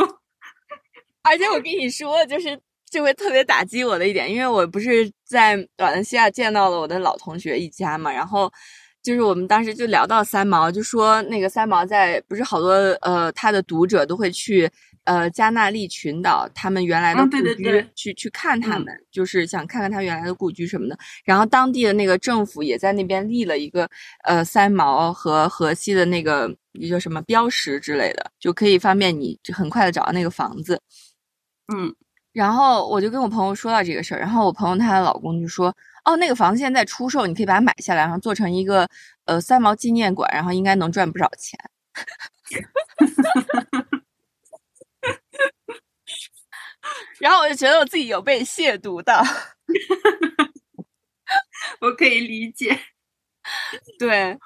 [1.24, 2.60] 而且我跟你说，就是
[2.90, 8.52] 这会特别打击我的一点，因为我不是在瓦伦西亚见到了我的老同学一家嘛，然后
[9.02, 12.72] 就是我们当时就聊到三毛，就说那个三毛在不是好多
[13.02, 14.70] 呃他的读者都会去
[15.06, 23.90] 呃加纳利群岛他们原来的故居去去看他们，就是想看看他原来的故居什么的，然后当地的那个政府也在那边立了一个
[24.26, 30.80] 呃三毛和荷西的那个一个什么标识之类的，就可以方便你很快的找到那个房子。
[31.68, 31.94] 嗯，
[32.34, 38.88] 然后我就跟我朋友说到这个事儿，然后我朋友她的老公就说：“哦，那个房子现在出售，你可以把它买下来，然后做成一个
[39.26, 41.58] 呃三毛纪念馆，然后应该能赚不少钱。
[47.20, 49.24] ”然后我就觉得我自己有被亵渎的，
[51.80, 52.78] 我可以理解。
[53.98, 54.38] 对，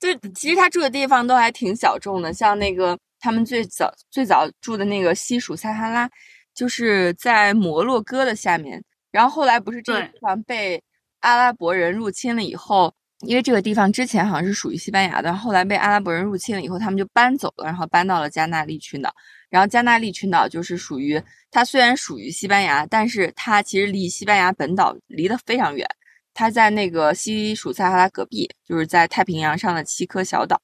[0.00, 6.10] 就其实他住的地方都还挺小众的，像那个他们最早最早住的那个西属撒哈拉。
[6.56, 8.82] 就是在摩洛哥的下面，
[9.12, 10.82] 然后后来不是这个地方被
[11.20, 19.14] 阿拉伯人入侵了以后，因为这个地方之前好像是属于西班牙的，后来被阿拉伯人入侵了以后，他们就搬走了，然后搬到了加纳利群岛。
[19.48, 25.86] 然后加纳利群岛就是属于它虽然属于西班牙，但是它其实离西班牙本岛离得非常远，
[26.34, 30.60] 它在那个西属撒哈拉隔壁，就是在太平洋上的七颗小岛。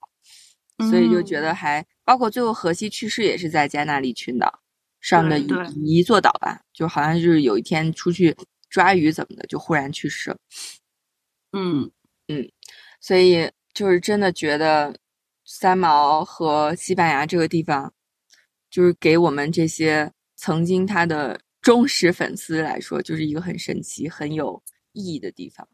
[0.90, 4.60] 所以就觉得还包括最后荷西去世也是在加那利群岛
[5.02, 8.34] 上的一一座岛吧，就好像就是有一天出去
[8.70, 10.38] 抓鱼怎么的，就忽然去世了。
[11.52, 11.90] 嗯
[12.28, 12.50] 嗯，
[13.00, 14.96] 所以就是真的觉得
[15.44, 17.92] 三毛和西班牙这个地方，
[18.70, 25.68] 就是给我们这些曾经他的忠实粉丝来说，就是一个很神奇、很有意义的地方。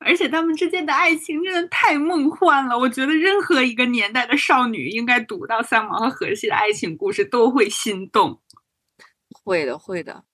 [0.00, 2.78] 而且他们之间的爱情真的太梦幻了。
[2.78, 8.40] 我觉得任何一个年代的少女应该读到三毛和荷西的爱情故事都会心动。
[9.44, 10.24] 会的，会的，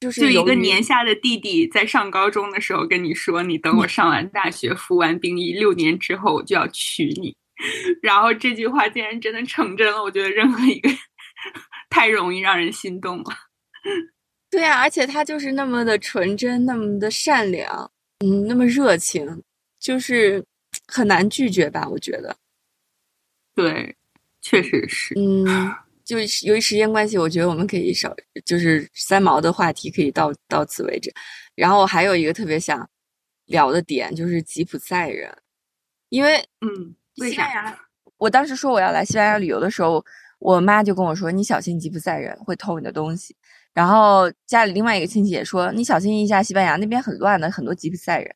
[0.00, 7.36] 就是就一个年下的弟弟在上高中的时候跟你说：“你等我上完大学、服完兵役，六年之后我就要娶你。
[8.02, 10.02] ”然后这句话竟然真的成真了。
[10.02, 10.88] 我觉得任何一个
[11.90, 13.24] 太容易让人心动了。
[14.50, 17.90] 对啊，而且他就是那么的纯真，那么的善良，
[18.22, 19.42] 嗯，那么热情，
[19.78, 20.44] 就是
[20.86, 21.88] 很难拒绝吧？
[21.88, 22.36] 我觉得，
[23.54, 23.96] 对，
[24.42, 25.14] 确实是。
[25.18, 25.46] 嗯，
[26.04, 28.14] 就是由于时间关系，我觉得我们可以少，
[28.44, 31.10] 就是三毛的话题可以到到此为止。
[31.54, 32.88] 然后我还有一个特别想
[33.46, 35.34] 聊的点就是吉普赛人，
[36.10, 37.48] 因为嗯，为啥？
[37.48, 37.78] 西班牙，
[38.18, 40.04] 我当时说我要来西班牙旅游的时候，
[40.40, 43.34] 我妈就跟我说：“你小心吉普赛人会偷你的东西。”
[43.80, 48.30] 然后家里另外一个亲戚也说：“你小心一下，西班牙那边很乱的，很多吉普赛人。”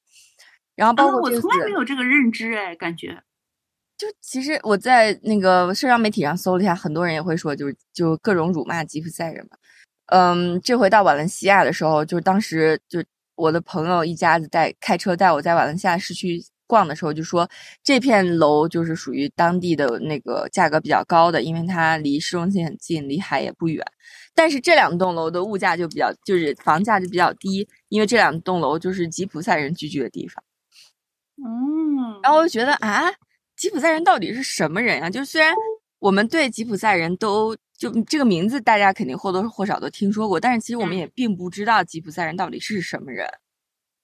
[0.74, 3.22] 然后包括，我从来没有这个认知，哎，感觉。
[3.98, 9.58] 就其实我在那个社交媒体上搜了一下，很多人也会说，就是就各种辱骂吉普赛人嘛。
[10.06, 17.46] 嗯，这回到瓦伦西亚的时候，就是当时就我的朋友一家子带开车带我在瓦伦西亚市区逛的时候，就说
[17.82, 23.84] 这片楼就是属于当地的那个价格比较高的，因为它离市中心很近，离海也不远。
[24.34, 30.42] 但是这两栋楼的物价就比较，就是房价就比较低，因为这两栋楼就是吉普赛人聚居的地方。
[31.36, 33.04] 嗯，然后我就觉得啊，
[33.56, 35.54] 吉普赛人到底是什么人呀、就虽然
[35.98, 43.26] 我们对吉普赛人都就这个名字大家肯定或多或少都听说过，但是其实我们嗯也并不知道吉普赛人到底是什么人。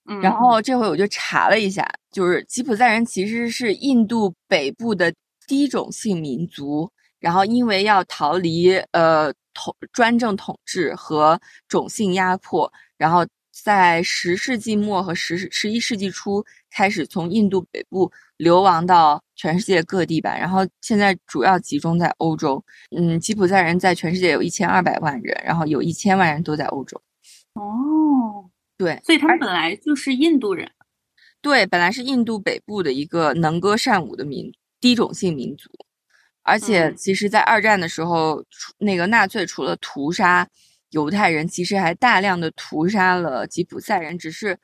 [0.09, 5.13] 嗯然后这回我就查了一下，就是吉普赛人其实是印度北部的
[5.47, 22.65] 低种姓民族，然后因为要逃离呃统专政统治和种姓压迫，然后在十世纪末和十十一世纪初开始从印度北部流亡到全世界各地吧，然后现在主要集中在欧洲。
[22.97, 27.01] 嗯，吉普赛人在全世界有一千二百万人，然后有一千万人都在欧洲。
[27.55, 28.49] 哦，
[28.79, 30.71] 对，所以他们本来就是印度人。
[31.43, 35.69] 对，本来是印度北部的一个能歌善舞的民低种姓民族，
[36.43, 40.49] 而且嗯其实，在二战的时候，除那个纳粹除了屠杀
[40.91, 44.59] 犹太人，其实还大量的屠杀了吉普赛人，只是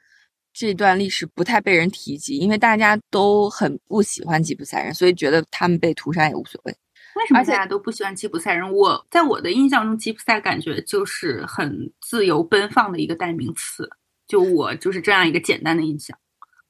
[0.53, 6.74] 这段历史不太被人提及，因为大家都很不喜欢吉普赛人，所以觉得他们被屠杀也无所谓。
[7.14, 8.72] 为什么大家都不喜欢吉普赛人？
[8.72, 13.89] 我在我的印象中，吉普赛感觉就是很自由奔放的一个代名词。
[14.27, 16.18] 就我就是这样一个简单的印象。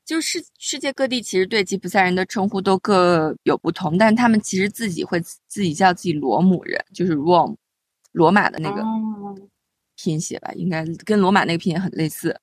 [0.06, 7.56] 就是世界各地其实对吉普赛人的称呼都各有不同，但他们其实自己会自自己叫自己罗姆人，就是 Rom，
[8.12, 9.36] 罗马的那个哦
[9.96, 12.40] 拼写吧，应该跟罗马那个拼写很类似。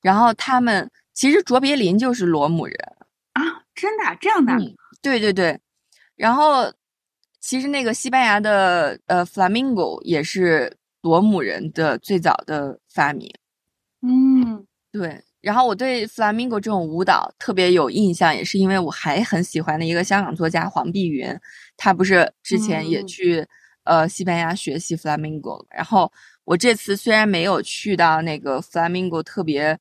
[0.00, 2.76] 然后他们其实卓别林就是罗姆人，
[3.34, 3.42] 啊，
[3.74, 4.52] 真的啊、这样的
[5.02, 5.60] 对对对。
[6.16, 6.72] 然后
[7.40, 13.30] 其实那个西班牙的呃 flamingo 也是罗姆人的最早的发明。
[14.00, 21.28] 嗯对，然后我对 flamingo 这种舞蹈特别有印象，也是因为我还很喜欢的一个香港作家黄碧云，
[21.76, 23.46] 他不是之前也嗯去、
[23.84, 26.10] 呃西班牙学习 flamingo 然后
[26.44, 29.78] 我这次虽然没有去到那个 flamingo 特别，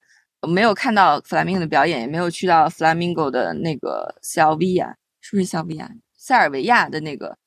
[0.47, 5.89] 没有看到 flamingo 的表演，也没有去到 flamingo 的那个塞尔维亚，是不是塞尔维亚？
[6.17, 7.37] 塞尔维亚的那个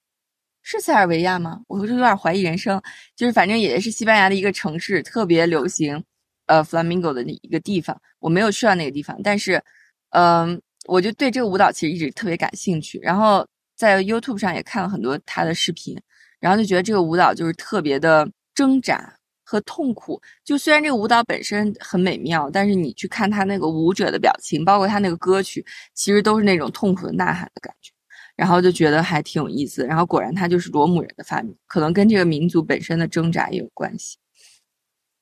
[0.62, 1.60] 是塞尔维亚吗？
[1.68, 2.80] 我就有点怀疑人生。
[3.14, 6.02] 就是反正也是西班牙的一个城市，特别流行
[6.47, 8.01] 呃 flamingo 的那一个地方。
[8.18, 9.62] 我没有去到那个地方，但是
[10.10, 12.98] 嗯、我就对这个舞蹈其实一直特别感兴趣。
[13.02, 13.47] 然后
[13.77, 16.01] 在 YouTube 上也看了很多他的视频，
[16.40, 19.14] 然后就觉得这个舞蹈就是特别的挣扎
[19.44, 20.20] 和痛苦。
[20.44, 25.64] 就虽然这个舞蹈本身很美妙，但是你去看他那个舞者的表情，包括他那个歌曲，
[25.94, 27.93] 其实都是那种痛苦的呐喊的感觉。
[28.35, 29.86] 然后就觉得还挺有意思。
[29.86, 34.18] 然后果然他就是罗姆人的发明，可能跟这个民族本身的挣扎也有关系。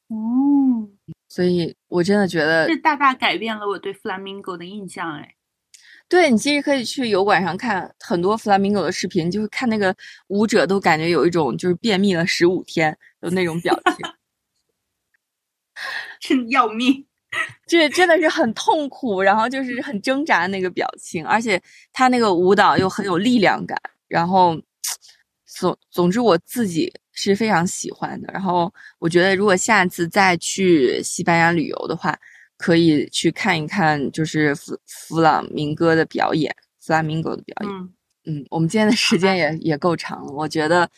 [0.09, 0.89] 哦，
[1.35, 5.17] 所以我真的觉得这，大大改变了我对 flamingo 的印象。
[5.17, 5.35] 哎，
[6.09, 9.93] 对你其实可以去油管上看很多 flamingo 的视频，就是看那个
[10.29, 14.07] 舞者都感觉有一种就是便秘了十五天的那种表情。
[16.21, 17.05] 真要命。
[17.67, 21.61] 这真的是很痛苦，然后就是很挣扎那个表情，而且
[21.93, 24.57] 他那个舞蹈又很有力量感，然后
[25.45, 28.31] 总总之我自己是非常喜欢的。
[28.33, 32.19] 然后我觉得如果下次再去西班牙旅游的话，
[32.59, 37.71] 可以去看一看，就是弗弗朗明哥的表演，弗拉明戈的表演。
[37.71, 37.93] 嗯
[38.27, 40.89] 嗯，我们今天的时间也也够长了，我觉得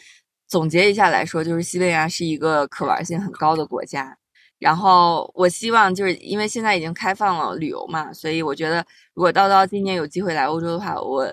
[0.47, 4.17] 总结一下来说，就是西班牙是一个可玩性很高的国家。
[4.59, 11.27] 然后我希望就是因为现在已经开放了旅游嘛，所以我觉得如果叨叨今年有机会来欧洲的话，我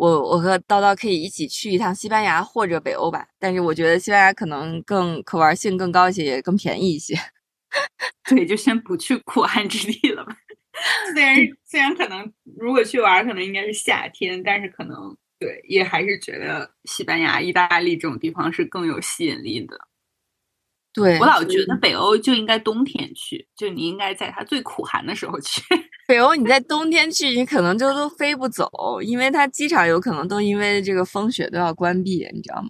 [0.00, 3.28] 我我和叨叨可以一起去一趟西班牙或者北欧吧。
[3.38, 7.14] 但是我觉得西班牙可能更可玩性更高一些，也更便宜一些。
[8.24, 10.34] 对，就先不去苦寒之地了吧。
[11.12, 11.36] 虽然
[11.66, 19.76] 虽然可能如果去玩，可能应该是夏天，但是可能对也还是觉得西班牙、意大利这种地方是更有吸引力的。
[20.94, 25.62] 对我老觉得北欧就应该冬天去，就你应该在它最苦寒的时候去。
[26.10, 28.68] 北欧你在冬天去，你可能就都飞不走，
[29.00, 32.68] 因为它机场有可能都因为这个风雪都要关闭，你知道吗？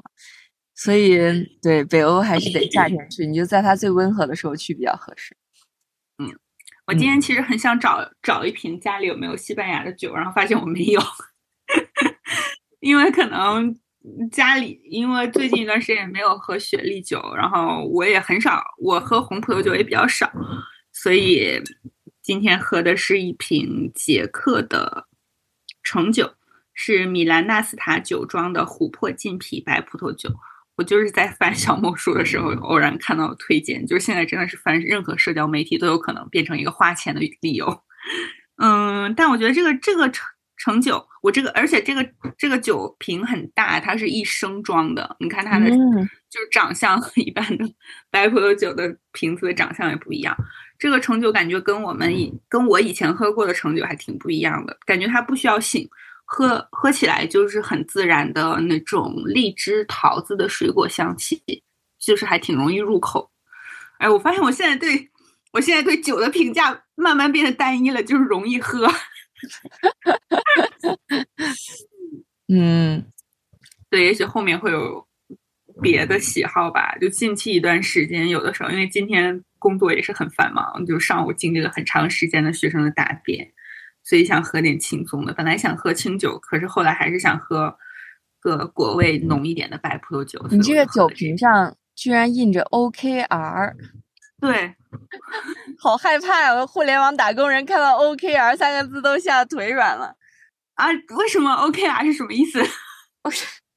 [0.75, 1.19] 所以
[1.63, 5.35] 对北欧还是得夏天去，你就在它最温和的时候去比较合适。
[6.19, 6.29] 嗯，
[6.87, 11.01] 我今天其实很想找找一瓶家里有没有西班牙的酒，然后发现我没有，
[12.81, 13.75] 因为可能。
[14.33, 20.31] 家里因为最近一段时间也没有喝雪莉酒，然后我也很少，我喝红葡萄酒也比较少，
[20.91, 21.61] 所以
[22.31, 25.09] 今天喝的是一瓶捷克的
[25.83, 26.33] 橙酒，
[26.75, 30.31] 是米兰纳斯塔酒庄的琥珀金皮白葡萄酒。
[30.77, 37.83] 我就是在翻小某书的时候偶然看到推荐，就是现在真的是翻任何社交媒体都有可能变成一个花钱的理由。
[38.59, 40.25] 嗯，但我觉得这个这个橙。
[40.63, 45.17] 橙酒，我这个，而且这个这个酒瓶很大，它是一升装的。
[45.19, 47.65] 你看它的，就是长相和一般的
[48.11, 50.37] 白葡萄酒的瓶子的长相也不一样。
[50.81, 55.87] 这个橙酒感觉跟我们以跟我以前喝过的橙酒还挺不一样的，感觉它不需要醒，
[56.25, 61.63] 喝喝起来就是很自然的那种荔枝、桃子的水果香气，
[61.99, 63.31] 就是还挺容易入口。
[63.99, 65.11] 哎，我发现我现在对
[65.53, 68.89] 我现在对酒的评价慢慢变得单一了，就是容易喝。
[72.49, 73.05] 嗯，
[73.91, 75.07] 对，也许后面会有
[75.81, 76.97] 别的喜好吧。
[77.01, 83.53] 就近期一段时间，有的时候因为今天工作也是很繁忙，就上午经历了很长时间的学生的答辩，
[84.05, 85.33] 所以想喝点轻松的。
[85.33, 87.77] 本来想喝清酒，可是后来还是想喝
[88.41, 90.45] 个果味浓一点的白葡萄酒。
[90.51, 93.75] 你这个酒瓶上居然印着 OKR。
[94.41, 94.75] 对，
[95.79, 96.67] 好害怕啊！
[96.67, 100.17] 互联网打工人看到 OKR 三个字都吓得腿软了
[100.77, 100.87] 啊！
[101.19, 102.59] 为什么 OKR 是什么意思？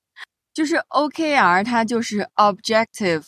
[0.54, 3.24] 就是 OKR，它就是 Objective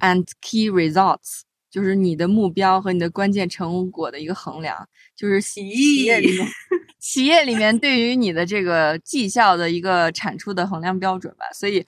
[0.00, 6.46] and Key Results，就是你的目标和你的关键成果的一个衡量，就是企业里面。
[6.98, 11.84] 企业里面对于你的这个绩效的一个产出的衡量标准吧，所以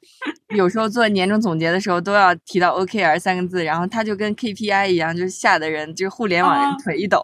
[0.54, 7.22] 有时候做年终总结的时候都要提到 OKR 三个字，然后它就跟 KPI 一样，就是吓得人，就是互联网人腿一抖。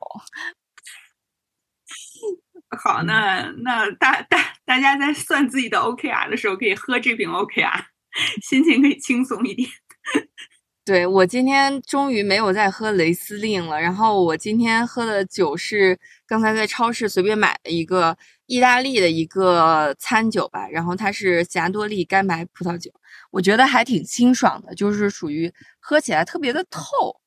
[2.78, 7.84] 好，那那大大大家在算自己的 OKR 的时候，可以喝这瓶 OKR，
[8.42, 9.68] 心情可以轻松一点。
[10.84, 15.96] 对我今天终于没有再喝雷司令了，然后我今天喝的酒是
[16.26, 22.90] 刚才在超市随便买的一个意大利的一个餐酒吧，然后它是霞多丽干白葡萄酒，
[23.30, 27.20] 我觉得还挺清爽的，就是属于喝起来特别的透，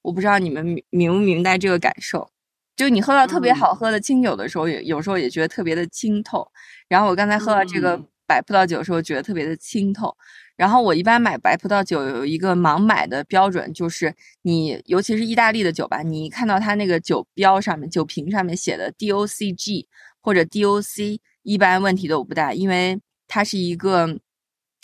[0.00, 2.31] 我不知道你们明明不明白这个感受，
[2.76, 6.46] 就你喝到特别好喝的清酒的时候，也有时候也觉得特别的清透，
[6.88, 10.16] 然后我刚才喝到这个白葡萄酒的时候，觉得特别的清透。
[10.56, 19.86] 然后我一般买白葡萄酒有一个盲买的标准，就是你尤其是意大利的酒吧，你看到它那个酒标上面、酒瓶上面写的 DOCG
[20.20, 24.18] 或者 DOC，一般问题都不大，因为它是一个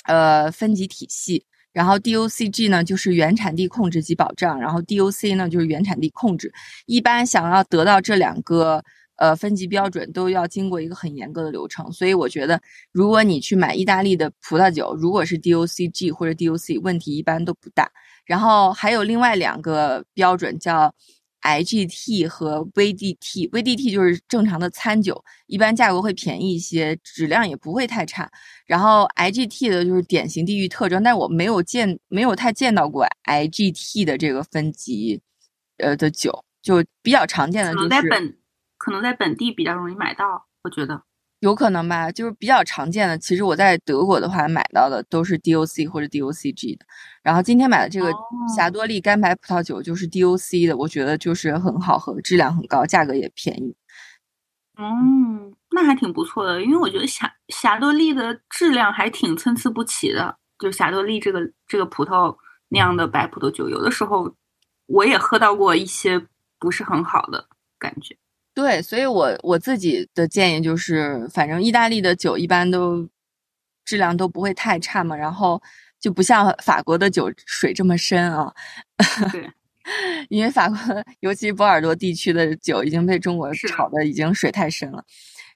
[0.04, 1.46] 呃分级体系。
[1.72, 6.52] 然后 DOCG 呢就是原产地控制及保障，然后 DOC 呢就是原产地控制。
[6.86, 8.82] 一般想要得到这两个。
[9.20, 12.60] 呃，分级标准都要经过一个很严格的流程，所以我觉得，
[12.92, 17.90] 如果你去买意大利的葡萄酒，如果是 DOCG 或者 DOC，问题一般都不大。
[18.24, 20.94] 然后还有另外两个标准叫
[21.42, 28.30] IGT 和 VDT，VDT 就是正常的餐酒，一般价格会便宜一些，质量也不会太差。
[28.66, 35.20] 然后 IGT 的就是典型地域特征，但我没有见，没有太见到过 IGT 的这个分级，
[35.78, 37.88] 呃的酒，就比较常见的就是。
[38.76, 41.07] 可能在本地比较容易买到，我觉得。
[41.40, 43.16] 有可能吧，就是比较常见的。
[43.18, 46.84] 其实我在德国的话买到的都是 DOC 或者 DOCG 的，
[47.22, 48.12] 然后今天买的这个
[48.56, 53.76] 霞多丽干白葡萄酒就是 DOC 的，我觉得就是很好喝，质量很高，价格也便宜。
[54.80, 60.36] 嗯，那还挺不错的，因为我觉得霞霞多丽的质量还挺参差不齐的。
[60.58, 62.36] 就霞多丽这个这个葡萄
[62.70, 64.34] 酿的白葡萄酒，有的时候
[64.86, 66.20] 我也喝到过一些
[66.58, 67.46] 不是很好的
[67.78, 68.16] 感觉。
[68.58, 73.08] 对，所以我我自己的建议就是，反正意大利的酒一般都
[73.84, 75.62] 质量都不会太差嘛，然后
[76.00, 78.52] 就不像法国的酒水这么深啊。
[79.30, 79.48] 对，
[80.28, 80.76] 因为法国
[81.20, 85.04] 尤其波尔多地区的酒已经被中国炒的已经水太深了。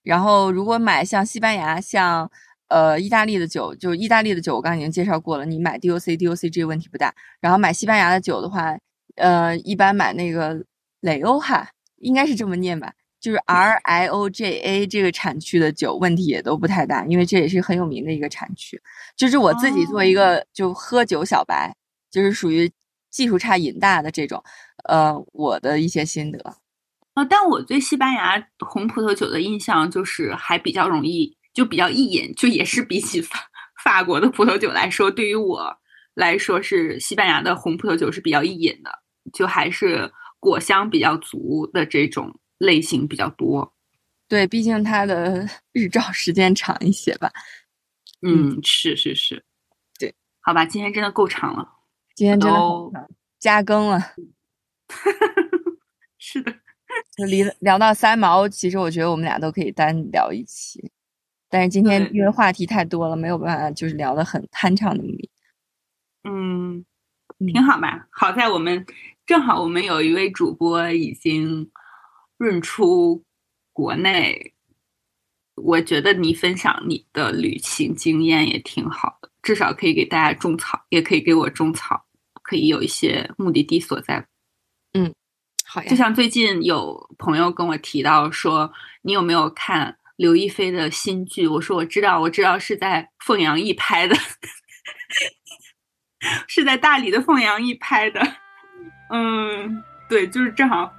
[0.05, 2.31] 然后如果买像西班牙、像
[2.69, 7.13] 呃意大利的酒，就意大利的酒我刚刚已经介绍过了，你买 DOC、DOC 这个问题不大。
[7.41, 8.79] 然后买西班牙的酒的话，
[9.17, 10.65] 呃，一般买那个
[11.01, 11.69] 雷欧哈。
[12.03, 18.81] 应该是这么念吧，就是 R I O J A 这个产区的酒问题也都不太大，因为这也是很有名的一个产区。
[19.17, 21.75] 就是我自己做一个就喝酒小白，
[22.11, 22.71] 就是属于
[23.11, 24.43] 技术差瘾大的这种，
[24.89, 26.57] 呃，我的一些心得。
[27.15, 33.39] 啊，但我对西班牙红葡萄酒的印象就是还比较容易，就比较易饮，就也是比起法
[33.85, 35.73] 法国的葡萄酒来说，对于我
[36.15, 38.91] 来说是西班牙的红葡萄酒是比较易饮的，
[39.33, 40.13] 就还是。
[40.43, 43.73] 果香比较足的这种类型比较多，
[44.27, 47.31] 对，毕竟它的 日照时间长一些吧。
[48.23, 49.45] 嗯，是是是，
[50.01, 51.69] 对，好吧，今天真的够长了，
[52.17, 52.59] 今天真的
[53.39, 54.01] 加更了，
[56.19, 56.53] 是的，
[57.17, 60.91] 就离聊到三毛，其实我觉得我们俩都可以单聊一期，
[61.49, 65.29] 但是今天因为话题太多了，没有办法就是聊的很酣畅淋漓。
[66.25, 66.85] 嗯，
[67.39, 68.85] 挺好吧，好在我们。
[69.33, 71.71] 正好我们有一位主播已经
[72.37, 73.25] 润出
[73.73, 74.53] 国内，
[75.55, 82.05] 我觉得你分享你的旅行经验也挺好的，至少可以给大家种草，也可以给我种草，
[82.43, 84.27] 可以有一些目的地所在。
[84.93, 85.15] 嗯，
[85.65, 85.89] 好呀。
[85.89, 91.49] 就像最近有朋友跟我提到说，你有没有看刘亦菲的新剧？
[91.49, 94.15] 我说我知道，我知道是在凤阳驿拍的，
[96.47, 98.42] 是在大理的凤阳驿拍的。
[99.11, 100.93] 嗯，对，就是正好，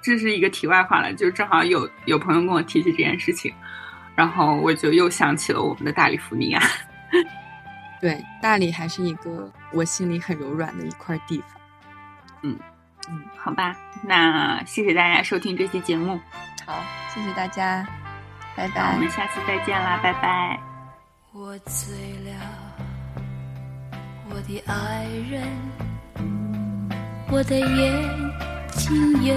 [0.00, 3.52] 这是一个题外话了，就是正好有有朋友跟我提起这件事情，
[4.16, 6.60] 然后我就又想起了我们的大理福尼亚。
[8.00, 11.60] 对，大理还是一个我心里很柔软的一块地方。
[12.42, 12.58] 嗯
[13.08, 16.18] 嗯，好吧，那谢谢大家收听这期节目。
[16.66, 16.82] 好，
[17.12, 17.86] 谢谢大家，
[18.56, 18.94] 拜拜。
[18.94, 20.58] 我们下次再见啦，拜拜。
[21.32, 22.32] 我醉了，
[24.30, 25.99] 我的爱人。
[27.32, 27.62] 我的眼
[28.72, 29.34] 睛有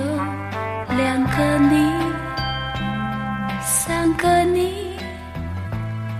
[0.97, 1.93] 两个你，
[3.61, 4.97] 三个你，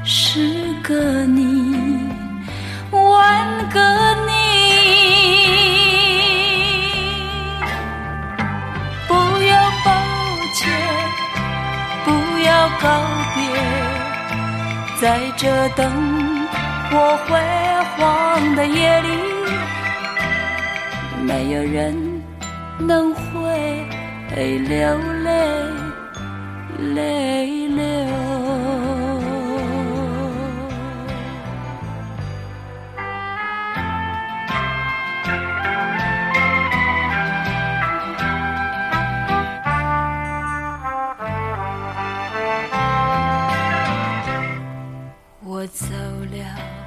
[0.04, 1.76] 十个你，
[2.92, 3.80] 万个
[4.28, 4.32] 你。
[9.08, 9.92] 不要抱
[10.54, 10.72] 歉，
[12.06, 12.12] 不
[12.46, 12.86] 要告
[13.34, 13.42] 别，
[15.02, 16.48] 在这灯
[16.92, 17.36] 火辉
[17.98, 19.43] 煌的夜里。
[21.26, 21.96] 没有人
[22.80, 23.88] 能会
[24.60, 25.32] 流泪，
[26.94, 27.84] 泪流。
[45.46, 45.86] 我走
[46.32, 46.83] 了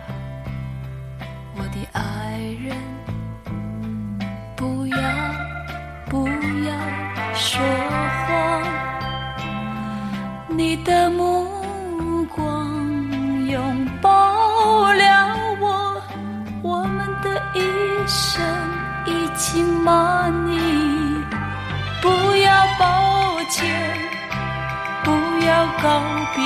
[25.82, 26.00] 告
[26.34, 26.42] 别，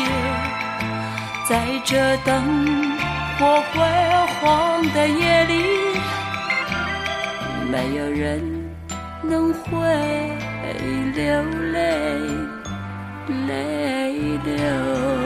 [1.49, 2.97] 在这灯
[3.39, 3.81] 火辉
[4.41, 5.53] 煌的夜里，
[7.71, 8.43] 没有人
[9.23, 9.71] 能会
[11.15, 11.43] 流
[11.73, 11.79] 泪。
[13.47, 15.20] 泪流。